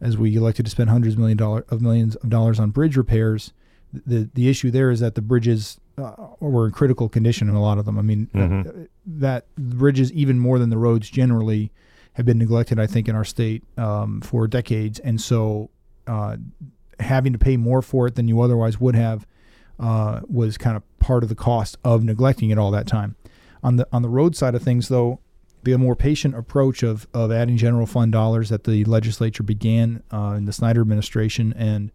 as 0.00 0.16
we 0.16 0.34
elected 0.34 0.64
to 0.64 0.70
spend 0.70 0.90
hundreds 0.90 1.14
of 1.14 1.18
million 1.18 1.36
dollar 1.36 1.64
of 1.68 1.82
millions 1.82 2.16
of 2.16 2.30
dollars 2.30 2.58
on 2.58 2.70
bridge 2.70 2.96
repairs. 2.96 3.52
The 3.92 4.30
the 4.34 4.48
issue 4.48 4.70
there 4.70 4.90
is 4.90 5.00
that 5.00 5.14
the 5.16 5.22
bridges 5.22 5.78
uh, 6.00 6.14
were 6.40 6.66
in 6.66 6.72
critical 6.72 7.08
condition 7.08 7.48
in 7.48 7.54
a 7.54 7.62
lot 7.62 7.78
of 7.78 7.84
them. 7.84 7.98
I 7.98 8.02
mean, 8.02 8.28
mm-hmm. 8.34 8.68
uh, 8.68 8.84
that 9.06 9.46
the 9.56 9.74
bridges 9.74 10.12
even 10.12 10.38
more 10.38 10.58
than 10.58 10.70
the 10.70 10.78
roads 10.78 11.10
generally 11.10 11.70
have 12.14 12.26
been 12.26 12.38
neglected. 12.38 12.78
I 12.78 12.86
think 12.86 13.08
in 13.08 13.14
our 13.14 13.24
state 13.24 13.62
um, 13.78 14.20
for 14.20 14.46
decades, 14.48 14.98
and 14.98 15.20
so 15.20 15.70
uh, 16.06 16.36
having 16.98 17.32
to 17.32 17.38
pay 17.38 17.56
more 17.56 17.82
for 17.82 18.06
it 18.06 18.14
than 18.14 18.28
you 18.28 18.40
otherwise 18.40 18.80
would 18.80 18.94
have 18.94 19.26
uh, 19.78 20.20
was 20.28 20.58
kind 20.58 20.76
of 20.76 20.98
part 20.98 21.22
of 21.22 21.28
the 21.28 21.34
cost 21.34 21.76
of 21.84 22.04
neglecting 22.04 22.50
it 22.50 22.58
all 22.58 22.70
that 22.70 22.86
time. 22.86 23.16
On 23.62 23.76
the 23.76 23.86
on 23.92 24.02
the 24.02 24.08
road 24.08 24.36
side 24.36 24.54
of 24.54 24.62
things, 24.62 24.88
though, 24.88 25.20
the 25.62 25.76
more 25.76 25.96
patient 25.96 26.34
approach 26.34 26.82
of 26.82 27.06
of 27.12 27.32
adding 27.32 27.56
general 27.56 27.86
fund 27.86 28.12
dollars 28.12 28.48
that 28.48 28.64
the 28.64 28.84
legislature 28.84 29.42
began 29.42 30.02
uh, 30.12 30.34
in 30.36 30.44
the 30.46 30.52
Snyder 30.52 30.80
administration 30.80 31.52
and 31.56 31.92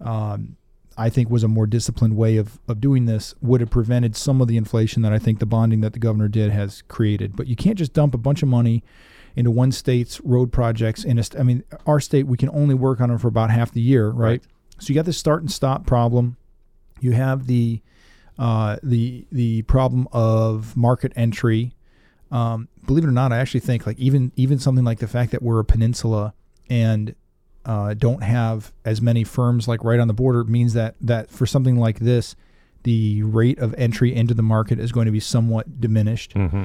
um, 0.00 0.56
I 0.98 1.10
think 1.10 1.30
was 1.30 1.44
a 1.44 1.48
more 1.48 1.66
disciplined 1.66 2.16
way 2.16 2.36
of, 2.36 2.58
of 2.66 2.80
doing 2.80 3.06
this 3.06 3.32
would 3.40 3.60
have 3.60 3.70
prevented 3.70 4.16
some 4.16 4.40
of 4.40 4.48
the 4.48 4.56
inflation 4.56 5.02
that 5.02 5.12
I 5.12 5.18
think 5.20 5.38
the 5.38 5.46
bonding 5.46 5.80
that 5.80 5.92
the 5.92 6.00
governor 6.00 6.26
did 6.26 6.50
has 6.50 6.82
created. 6.88 7.36
But 7.36 7.46
you 7.46 7.54
can't 7.54 7.78
just 7.78 7.92
dump 7.92 8.14
a 8.14 8.18
bunch 8.18 8.42
of 8.42 8.48
money 8.48 8.82
into 9.36 9.52
one 9.52 9.70
state's 9.70 10.20
road 10.22 10.50
projects. 10.50 11.04
In 11.04 11.16
a 11.16 11.22
st- 11.22 11.40
I 11.40 11.44
mean, 11.44 11.62
our 11.86 12.00
state 12.00 12.26
we 12.26 12.36
can 12.36 12.50
only 12.50 12.74
work 12.74 13.00
on 13.00 13.10
them 13.10 13.18
for 13.18 13.28
about 13.28 13.50
half 13.50 13.70
the 13.70 13.80
year, 13.80 14.08
right? 14.08 14.28
right. 14.28 14.42
So 14.80 14.88
you 14.88 14.96
got 14.96 15.04
this 15.04 15.16
start 15.16 15.42
and 15.42 15.50
stop 15.50 15.86
problem. 15.86 16.36
You 17.00 17.12
have 17.12 17.46
the 17.46 17.80
uh, 18.36 18.78
the 18.82 19.24
the 19.30 19.62
problem 19.62 20.08
of 20.12 20.76
market 20.76 21.12
entry. 21.14 21.74
Um, 22.32 22.68
believe 22.86 23.04
it 23.04 23.08
or 23.08 23.12
not, 23.12 23.32
I 23.32 23.38
actually 23.38 23.60
think 23.60 23.86
like 23.86 23.98
even 23.98 24.32
even 24.34 24.58
something 24.58 24.84
like 24.84 24.98
the 24.98 25.08
fact 25.08 25.30
that 25.30 25.42
we're 25.42 25.60
a 25.60 25.64
peninsula 25.64 26.34
and 26.68 27.14
uh, 27.68 27.92
don't 27.92 28.22
have 28.22 28.72
as 28.86 29.02
many 29.02 29.22
firms 29.22 29.68
like 29.68 29.84
right 29.84 30.00
on 30.00 30.08
the 30.08 30.14
border 30.14 30.42
means 30.42 30.72
that 30.72 30.94
that 31.02 31.30
for 31.30 31.46
something 31.46 31.76
like 31.76 31.98
this, 31.98 32.34
the 32.84 33.22
rate 33.22 33.58
of 33.58 33.74
entry 33.76 34.14
into 34.14 34.32
the 34.32 34.42
market 34.42 34.80
is 34.80 34.90
going 34.90 35.04
to 35.04 35.12
be 35.12 35.20
somewhat 35.20 35.78
diminished. 35.78 36.34
Mm-hmm. 36.34 36.64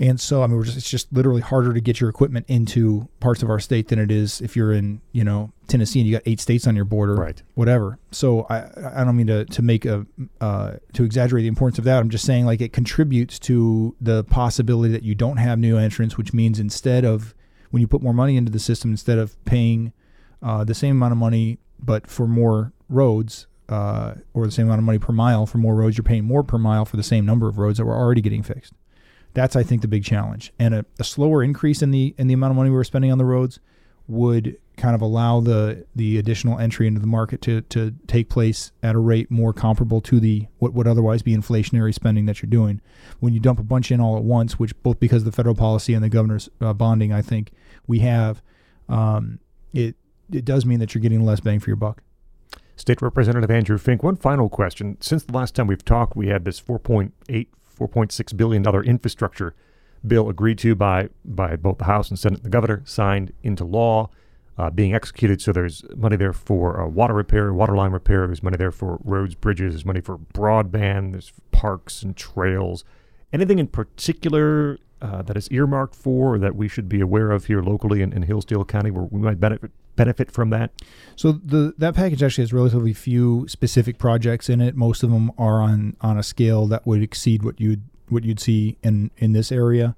And 0.00 0.20
so, 0.20 0.44
I 0.44 0.46
mean, 0.46 0.62
just, 0.62 0.76
it's 0.76 0.88
just 0.88 1.12
literally 1.12 1.40
harder 1.40 1.72
to 1.72 1.80
get 1.80 1.98
your 1.98 2.08
equipment 2.08 2.46
into 2.46 3.08
parts 3.18 3.42
of 3.42 3.50
our 3.50 3.58
state 3.58 3.88
than 3.88 3.98
it 3.98 4.12
is 4.12 4.40
if 4.40 4.54
you're 4.54 4.72
in, 4.72 5.00
you 5.10 5.24
know, 5.24 5.50
Tennessee 5.66 5.98
and 5.98 6.08
you 6.08 6.14
got 6.14 6.22
eight 6.24 6.40
states 6.40 6.68
on 6.68 6.76
your 6.76 6.84
border, 6.84 7.14
right? 7.14 7.42
Whatever. 7.54 7.98
So 8.12 8.46
I, 8.50 9.00
I 9.00 9.04
don't 9.04 9.16
mean 9.16 9.26
to 9.28 9.46
to 9.46 9.62
make 9.62 9.86
a 9.86 10.06
uh, 10.42 10.74
to 10.92 11.04
exaggerate 11.04 11.42
the 11.42 11.48
importance 11.48 11.78
of 11.78 11.84
that. 11.84 11.98
I'm 11.98 12.10
just 12.10 12.26
saying 12.26 12.44
like 12.44 12.60
it 12.60 12.74
contributes 12.74 13.38
to 13.40 13.96
the 14.00 14.24
possibility 14.24 14.92
that 14.92 15.02
you 15.02 15.14
don't 15.14 15.38
have 15.38 15.58
new 15.58 15.78
entrants, 15.78 16.18
which 16.18 16.34
means 16.34 16.60
instead 16.60 17.04
of 17.06 17.34
when 17.70 17.80
you 17.80 17.88
put 17.88 18.02
more 18.02 18.14
money 18.14 18.36
into 18.36 18.52
the 18.52 18.60
system, 18.60 18.90
instead 18.90 19.18
of 19.18 19.42
paying 19.46 19.92
uh, 20.42 20.64
the 20.64 20.74
same 20.74 20.96
amount 20.96 21.12
of 21.12 21.18
money 21.18 21.58
but 21.78 22.08
for 22.08 22.26
more 22.26 22.72
roads, 22.88 23.46
uh, 23.68 24.14
or 24.34 24.46
the 24.46 24.52
same 24.52 24.66
amount 24.66 24.80
of 24.80 24.84
money 24.84 24.98
per 24.98 25.12
mile 25.12 25.46
for 25.46 25.58
more 25.58 25.74
roads, 25.74 25.96
you're 25.96 26.04
paying 26.04 26.24
more 26.24 26.42
per 26.42 26.58
mile 26.58 26.84
for 26.84 26.96
the 26.96 27.02
same 27.02 27.26
number 27.26 27.48
of 27.48 27.58
roads 27.58 27.78
that 27.78 27.84
were 27.84 27.96
already 27.96 28.20
getting 28.20 28.42
fixed. 28.42 28.72
That's 29.34 29.54
I 29.54 29.62
think 29.62 29.82
the 29.82 29.88
big 29.88 30.04
challenge, 30.04 30.52
and 30.58 30.74
a, 30.74 30.86
a 30.98 31.04
slower 31.04 31.42
increase 31.42 31.82
in 31.82 31.90
the 31.90 32.14
in 32.18 32.26
the 32.26 32.34
amount 32.34 32.52
of 32.52 32.56
money 32.56 32.70
we 32.70 32.76
were 32.76 32.84
spending 32.84 33.12
on 33.12 33.18
the 33.18 33.24
roads 33.24 33.60
would 34.08 34.56
kind 34.78 34.94
of 34.94 35.02
allow 35.02 35.40
the 35.40 35.84
the 35.94 36.18
additional 36.18 36.58
entry 36.58 36.86
into 36.86 37.00
the 37.00 37.06
market 37.06 37.42
to 37.42 37.60
to 37.62 37.94
take 38.06 38.30
place 38.30 38.72
at 38.82 38.94
a 38.94 38.98
rate 38.98 39.30
more 39.30 39.52
comparable 39.52 40.00
to 40.00 40.18
the 40.18 40.46
what 40.58 40.72
would 40.72 40.88
otherwise 40.88 41.20
be 41.20 41.36
inflationary 41.36 41.92
spending 41.92 42.24
that 42.24 42.42
you're 42.42 42.50
doing. 42.50 42.80
When 43.20 43.34
you 43.34 43.38
dump 43.38 43.60
a 43.60 43.64
bunch 43.64 43.90
in 43.92 44.00
all 44.00 44.16
at 44.16 44.24
once, 44.24 44.58
which 44.58 44.74
both 44.82 44.98
because 44.98 45.22
of 45.22 45.26
the 45.26 45.32
federal 45.32 45.54
policy 45.54 45.92
and 45.92 46.02
the 46.02 46.08
governor's 46.08 46.48
uh, 46.60 46.72
bonding, 46.72 47.12
I 47.12 47.20
think 47.20 47.52
we 47.86 47.98
have, 48.00 48.42
um, 48.88 49.40
it 49.74 49.94
it 50.32 50.44
does 50.44 50.64
mean 50.64 50.80
that 50.80 50.94
you're 50.94 51.02
getting 51.02 51.24
less 51.24 51.40
bang 51.40 51.60
for 51.60 51.70
your 51.70 51.76
buck. 51.76 52.02
State 52.76 53.02
Representative 53.02 53.50
Andrew 53.50 53.76
Fink, 53.76 54.02
one 54.02 54.16
final 54.16 54.48
question. 54.48 54.96
Since 55.00 55.24
the 55.24 55.32
last 55.32 55.54
time 55.54 55.66
we've 55.66 55.84
talked, 55.84 56.16
we 56.16 56.28
had 56.28 56.44
this 56.44 56.60
4.8 56.60 57.48
$4.6 57.78 58.36
billion 58.36 58.66
infrastructure 58.84 59.54
bill 60.06 60.28
agreed 60.28 60.58
to 60.58 60.74
by, 60.74 61.08
by 61.24 61.56
both 61.56 61.78
the 61.78 61.84
House 61.84 62.08
and 62.08 62.18
Senate 62.18 62.42
the 62.42 62.48
governor, 62.48 62.82
signed 62.84 63.32
into 63.42 63.64
law, 63.64 64.10
uh, 64.56 64.70
being 64.70 64.94
executed. 64.94 65.40
So 65.40 65.52
there's 65.52 65.84
money 65.96 66.16
there 66.16 66.32
for 66.32 66.80
uh, 66.80 66.86
water 66.86 67.14
repair, 67.14 67.52
water 67.52 67.76
line 67.76 67.92
repair. 67.92 68.26
There's 68.26 68.42
money 68.42 68.56
there 68.56 68.72
for 68.72 68.98
roads, 69.04 69.34
bridges. 69.34 69.74
There's 69.74 69.84
money 69.84 70.00
for 70.00 70.18
broadband. 70.18 71.12
There's 71.12 71.32
parks 71.52 72.02
and 72.02 72.16
trails. 72.16 72.84
Anything 73.32 73.58
in 73.58 73.68
particular 73.68 74.78
uh, 75.00 75.22
that 75.22 75.36
is 75.36 75.48
earmarked 75.50 75.94
for 75.94 76.34
or 76.34 76.38
that 76.38 76.56
we 76.56 76.68
should 76.68 76.88
be 76.88 77.00
aware 77.00 77.30
of 77.30 77.46
here 77.46 77.62
locally 77.62 78.02
in, 78.02 78.12
in 78.12 78.22
Hillsdale 78.22 78.64
County 78.64 78.90
where 78.90 79.04
we 79.04 79.20
might 79.20 79.40
benefit 79.40 79.70
benefit 79.96 80.30
from 80.30 80.50
that? 80.50 80.70
So 81.16 81.32
the 81.32 81.74
that 81.78 81.94
package 81.94 82.22
actually 82.22 82.42
has 82.42 82.52
relatively 82.52 82.92
few 82.92 83.46
specific 83.48 83.98
projects 83.98 84.48
in 84.48 84.60
it. 84.60 84.76
Most 84.76 85.02
of 85.02 85.10
them 85.10 85.30
are 85.38 85.60
on 85.60 85.96
on 86.00 86.18
a 86.18 86.22
scale 86.22 86.66
that 86.68 86.86
would 86.86 87.02
exceed 87.02 87.42
what 87.42 87.60
you'd 87.60 87.82
what 88.08 88.24
you'd 88.24 88.40
see 88.40 88.78
in 88.82 89.10
in 89.18 89.32
this 89.32 89.52
area. 89.52 89.96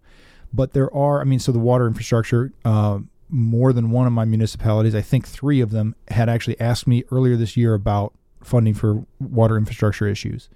But 0.52 0.72
there 0.72 0.92
are, 0.94 1.20
I 1.20 1.24
mean, 1.24 1.38
so 1.38 1.52
the 1.52 1.58
water 1.58 1.86
infrastructure. 1.86 2.52
Uh, 2.64 3.00
more 3.32 3.72
than 3.72 3.92
one 3.92 4.08
of 4.08 4.12
my 4.12 4.24
municipalities, 4.24 4.92
I 4.92 5.02
think 5.02 5.24
three 5.24 5.60
of 5.60 5.70
them, 5.70 5.94
had 6.08 6.28
actually 6.28 6.58
asked 6.58 6.88
me 6.88 7.04
earlier 7.12 7.36
this 7.36 7.56
year 7.56 7.74
about 7.74 8.12
funding 8.42 8.74
for 8.74 9.06
water 9.20 9.56
infrastructure 9.56 10.08
issues 10.08 10.48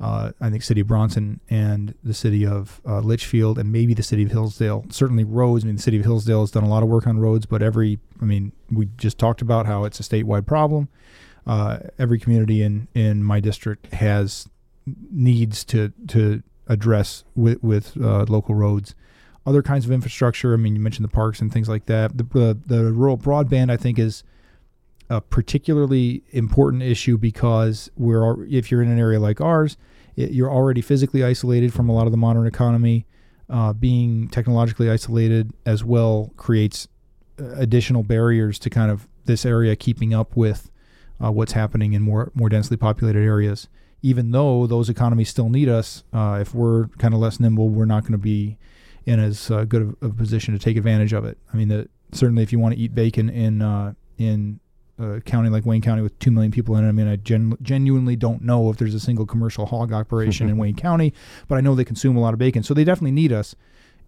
uh, 0.00 0.32
I 0.40 0.50
think 0.50 0.62
city 0.62 0.80
of 0.80 0.86
Bronson 0.86 1.40
and 1.50 1.94
the 2.04 2.14
city 2.14 2.46
of 2.46 2.80
uh, 2.86 3.00
Litchfield 3.00 3.58
and 3.58 3.72
maybe 3.72 3.94
the 3.94 4.02
city 4.02 4.22
of 4.22 4.30
Hillsdale. 4.30 4.84
Certainly 4.90 5.24
roads. 5.24 5.64
I 5.64 5.66
mean, 5.66 5.76
the 5.76 5.82
city 5.82 5.98
of 5.98 6.04
Hillsdale 6.04 6.40
has 6.40 6.50
done 6.52 6.62
a 6.62 6.68
lot 6.68 6.82
of 6.82 6.88
work 6.88 7.06
on 7.06 7.18
roads, 7.18 7.46
but 7.46 7.62
every, 7.62 7.98
I 8.20 8.24
mean, 8.24 8.52
we 8.70 8.88
just 8.96 9.18
talked 9.18 9.42
about 9.42 9.66
how 9.66 9.84
it's 9.84 9.98
a 9.98 10.04
statewide 10.04 10.46
problem. 10.46 10.88
Uh, 11.46 11.78
every 11.98 12.18
community 12.20 12.62
in, 12.62 12.86
in 12.94 13.24
my 13.24 13.40
district 13.40 13.92
has 13.94 14.48
needs 15.10 15.64
to 15.64 15.92
to 16.06 16.42
address 16.66 17.24
with 17.34 17.62
with 17.62 17.96
uh, 18.00 18.24
local 18.28 18.54
roads. 18.54 18.94
Other 19.46 19.62
kinds 19.62 19.86
of 19.86 19.90
infrastructure. 19.90 20.52
I 20.52 20.56
mean, 20.56 20.76
you 20.76 20.80
mentioned 20.80 21.04
the 21.04 21.12
parks 21.12 21.40
and 21.40 21.52
things 21.52 21.68
like 21.68 21.86
that. 21.86 22.16
The 22.16 22.24
the, 22.24 22.58
the 22.66 22.92
rural 22.92 23.18
broadband, 23.18 23.70
I 23.70 23.76
think, 23.76 23.98
is 23.98 24.24
a 25.10 25.20
particularly 25.20 26.22
important 26.30 26.82
issue 26.82 27.16
because 27.16 27.90
we're 27.96 28.44
if 28.46 28.70
you're 28.70 28.82
in 28.82 28.90
an 28.90 28.98
area 28.98 29.18
like 29.18 29.40
ours, 29.40 29.76
it, 30.16 30.32
you're 30.32 30.50
already 30.50 30.80
physically 30.80 31.24
isolated 31.24 31.72
from 31.72 31.88
a 31.88 31.92
lot 31.92 32.06
of 32.06 32.12
the 32.12 32.18
modern 32.18 32.46
economy. 32.46 33.06
Uh, 33.50 33.72
being 33.72 34.28
technologically 34.28 34.90
isolated 34.90 35.52
as 35.64 35.82
well 35.82 36.34
creates 36.36 36.86
uh, 37.40 37.54
additional 37.56 38.02
barriers 38.02 38.58
to 38.58 38.68
kind 38.68 38.90
of 38.90 39.08
this 39.24 39.46
area 39.46 39.74
keeping 39.74 40.12
up 40.12 40.36
with 40.36 40.70
uh, 41.24 41.32
what's 41.32 41.52
happening 41.52 41.94
in 41.94 42.02
more 42.02 42.30
more 42.34 42.50
densely 42.50 42.76
populated 42.76 43.20
areas. 43.20 43.68
even 44.02 44.30
though 44.30 44.66
those 44.66 44.88
economies 44.88 45.28
still 45.28 45.48
need 45.48 45.68
us, 45.68 46.04
uh, 46.12 46.38
if 46.40 46.54
we're 46.54 46.86
kind 46.98 47.14
of 47.14 47.20
less 47.20 47.40
nimble, 47.40 47.68
we're 47.68 47.84
not 47.84 48.02
going 48.02 48.12
to 48.12 48.18
be 48.18 48.56
in 49.06 49.18
as 49.18 49.50
uh, 49.50 49.64
good 49.64 49.82
of 49.82 49.96
a 50.02 50.14
position 50.14 50.54
to 50.54 50.60
take 50.60 50.76
advantage 50.76 51.12
of 51.12 51.24
it. 51.24 51.38
I 51.52 51.56
mean, 51.56 51.68
the, 51.68 51.88
certainly 52.12 52.42
if 52.42 52.52
you 52.52 52.58
want 52.58 52.74
to 52.74 52.80
eat 52.80 52.94
bacon 52.94 53.28
in 53.28 53.62
uh, 53.62 53.94
in 54.16 54.60
a 54.98 55.20
county 55.20 55.48
like 55.48 55.64
Wayne 55.64 55.82
County 55.82 56.02
with 56.02 56.18
two 56.18 56.30
million 56.30 56.52
people 56.52 56.76
in 56.76 56.84
it, 56.84 56.88
I 56.88 56.92
mean, 56.92 57.08
I 57.08 57.16
gen- 57.16 57.56
genuinely 57.62 58.16
don't 58.16 58.42
know 58.42 58.70
if 58.70 58.76
there's 58.76 58.94
a 58.94 59.00
single 59.00 59.26
commercial 59.26 59.66
hog 59.66 59.92
operation 59.92 60.48
in 60.48 60.56
Wayne 60.58 60.76
County, 60.76 61.12
but 61.46 61.56
I 61.56 61.60
know 61.60 61.74
they 61.74 61.84
consume 61.84 62.16
a 62.16 62.20
lot 62.20 62.32
of 62.32 62.38
bacon, 62.38 62.62
so 62.62 62.74
they 62.74 62.84
definitely 62.84 63.12
need 63.12 63.32
us. 63.32 63.54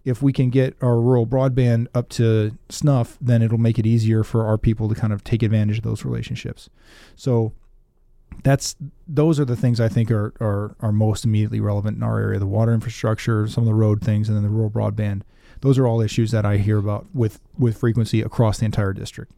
If 0.03 0.21
we 0.21 0.33
can 0.33 0.49
get 0.49 0.75
our 0.81 0.99
rural 0.99 1.27
broadband 1.27 1.87
up 1.93 2.09
to 2.09 2.57
snuff, 2.69 3.17
then 3.21 3.43
it'll 3.43 3.59
make 3.59 3.77
it 3.77 3.85
easier 3.85 4.23
for 4.23 4.45
our 4.45 4.57
people 4.57 4.89
to 4.89 4.95
kind 4.95 5.13
of 5.13 5.23
take 5.23 5.43
advantage 5.43 5.77
of 5.77 5.83
those 5.83 6.03
relationships. 6.03 6.69
So 7.15 7.53
that's 8.43 8.75
those 9.07 9.39
are 9.39 9.45
the 9.45 9.55
things 9.55 9.79
I 9.79 9.89
think 9.89 10.09
are, 10.09 10.33
are 10.41 10.75
are 10.79 10.91
most 10.91 11.23
immediately 11.23 11.59
relevant 11.59 11.97
in 11.97 12.03
our 12.03 12.19
area: 12.19 12.39
the 12.39 12.47
water 12.47 12.73
infrastructure, 12.73 13.47
some 13.47 13.63
of 13.63 13.67
the 13.67 13.75
road 13.75 14.01
things, 14.01 14.27
and 14.27 14.35
then 14.35 14.43
the 14.43 14.49
rural 14.49 14.71
broadband. 14.71 15.21
Those 15.59 15.77
are 15.77 15.85
all 15.85 16.01
issues 16.01 16.31
that 16.31 16.45
I 16.45 16.57
hear 16.57 16.79
about 16.79 17.05
with 17.13 17.39
with 17.57 17.77
frequency 17.77 18.21
across 18.21 18.57
the 18.57 18.65
entire 18.65 18.93
district. 18.93 19.31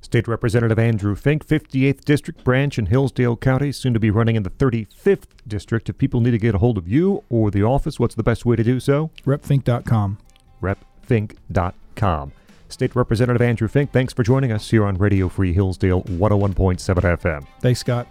State 0.00 0.26
Representative 0.26 0.78
Andrew 0.78 1.14
Fink, 1.14 1.46
58th 1.46 2.04
District 2.04 2.42
Branch 2.42 2.78
in 2.78 2.86
Hillsdale 2.86 3.36
County, 3.36 3.72
soon 3.72 3.94
to 3.94 4.00
be 4.00 4.10
running 4.10 4.36
in 4.36 4.42
the 4.42 4.50
35th 4.50 5.28
District. 5.46 5.88
If 5.88 5.98
people 5.98 6.20
need 6.20 6.32
to 6.32 6.38
get 6.38 6.54
a 6.54 6.58
hold 6.58 6.78
of 6.78 6.88
you 6.88 7.22
or 7.28 7.50
the 7.50 7.62
office, 7.62 8.00
what's 8.00 8.14
the 8.14 8.22
best 8.22 8.46
way 8.46 8.56
to 8.56 8.64
do 8.64 8.80
so? 8.80 9.10
Repfink.com. 9.24 10.18
Repfink.com. 10.62 12.32
State 12.68 12.94
Representative 12.94 13.42
Andrew 13.42 13.68
Fink, 13.68 13.92
thanks 13.92 14.12
for 14.12 14.22
joining 14.22 14.52
us 14.52 14.70
here 14.70 14.84
on 14.84 14.96
Radio 14.96 15.28
Free 15.28 15.52
Hillsdale 15.52 16.02
101.7 16.04 17.18
FM. 17.18 17.46
Thanks, 17.60 17.80
Scott. 17.80 18.06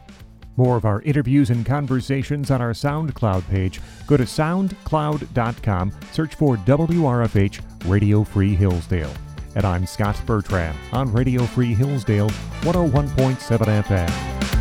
More 0.57 0.75
of 0.75 0.83
our 0.83 1.01
interviews 1.03 1.51
and 1.51 1.65
conversations 1.65 2.51
on 2.51 2.61
our 2.61 2.73
SoundCloud 2.73 3.49
page. 3.49 3.79
Go 4.05 4.17
to 4.17 4.23
soundcloud.com, 4.23 5.93
search 6.11 6.35
for 6.35 6.57
WRFH 6.57 7.89
Radio 7.89 8.25
Free 8.25 8.55
Hillsdale. 8.55 9.13
And 9.55 9.65
I'm 9.65 9.85
Scott 9.85 10.19
Bertram 10.25 10.75
on 10.91 11.11
Radio 11.11 11.43
Free 11.43 11.73
Hillsdale 11.73 12.29
101.7 12.61 13.83
FM. 13.83 14.58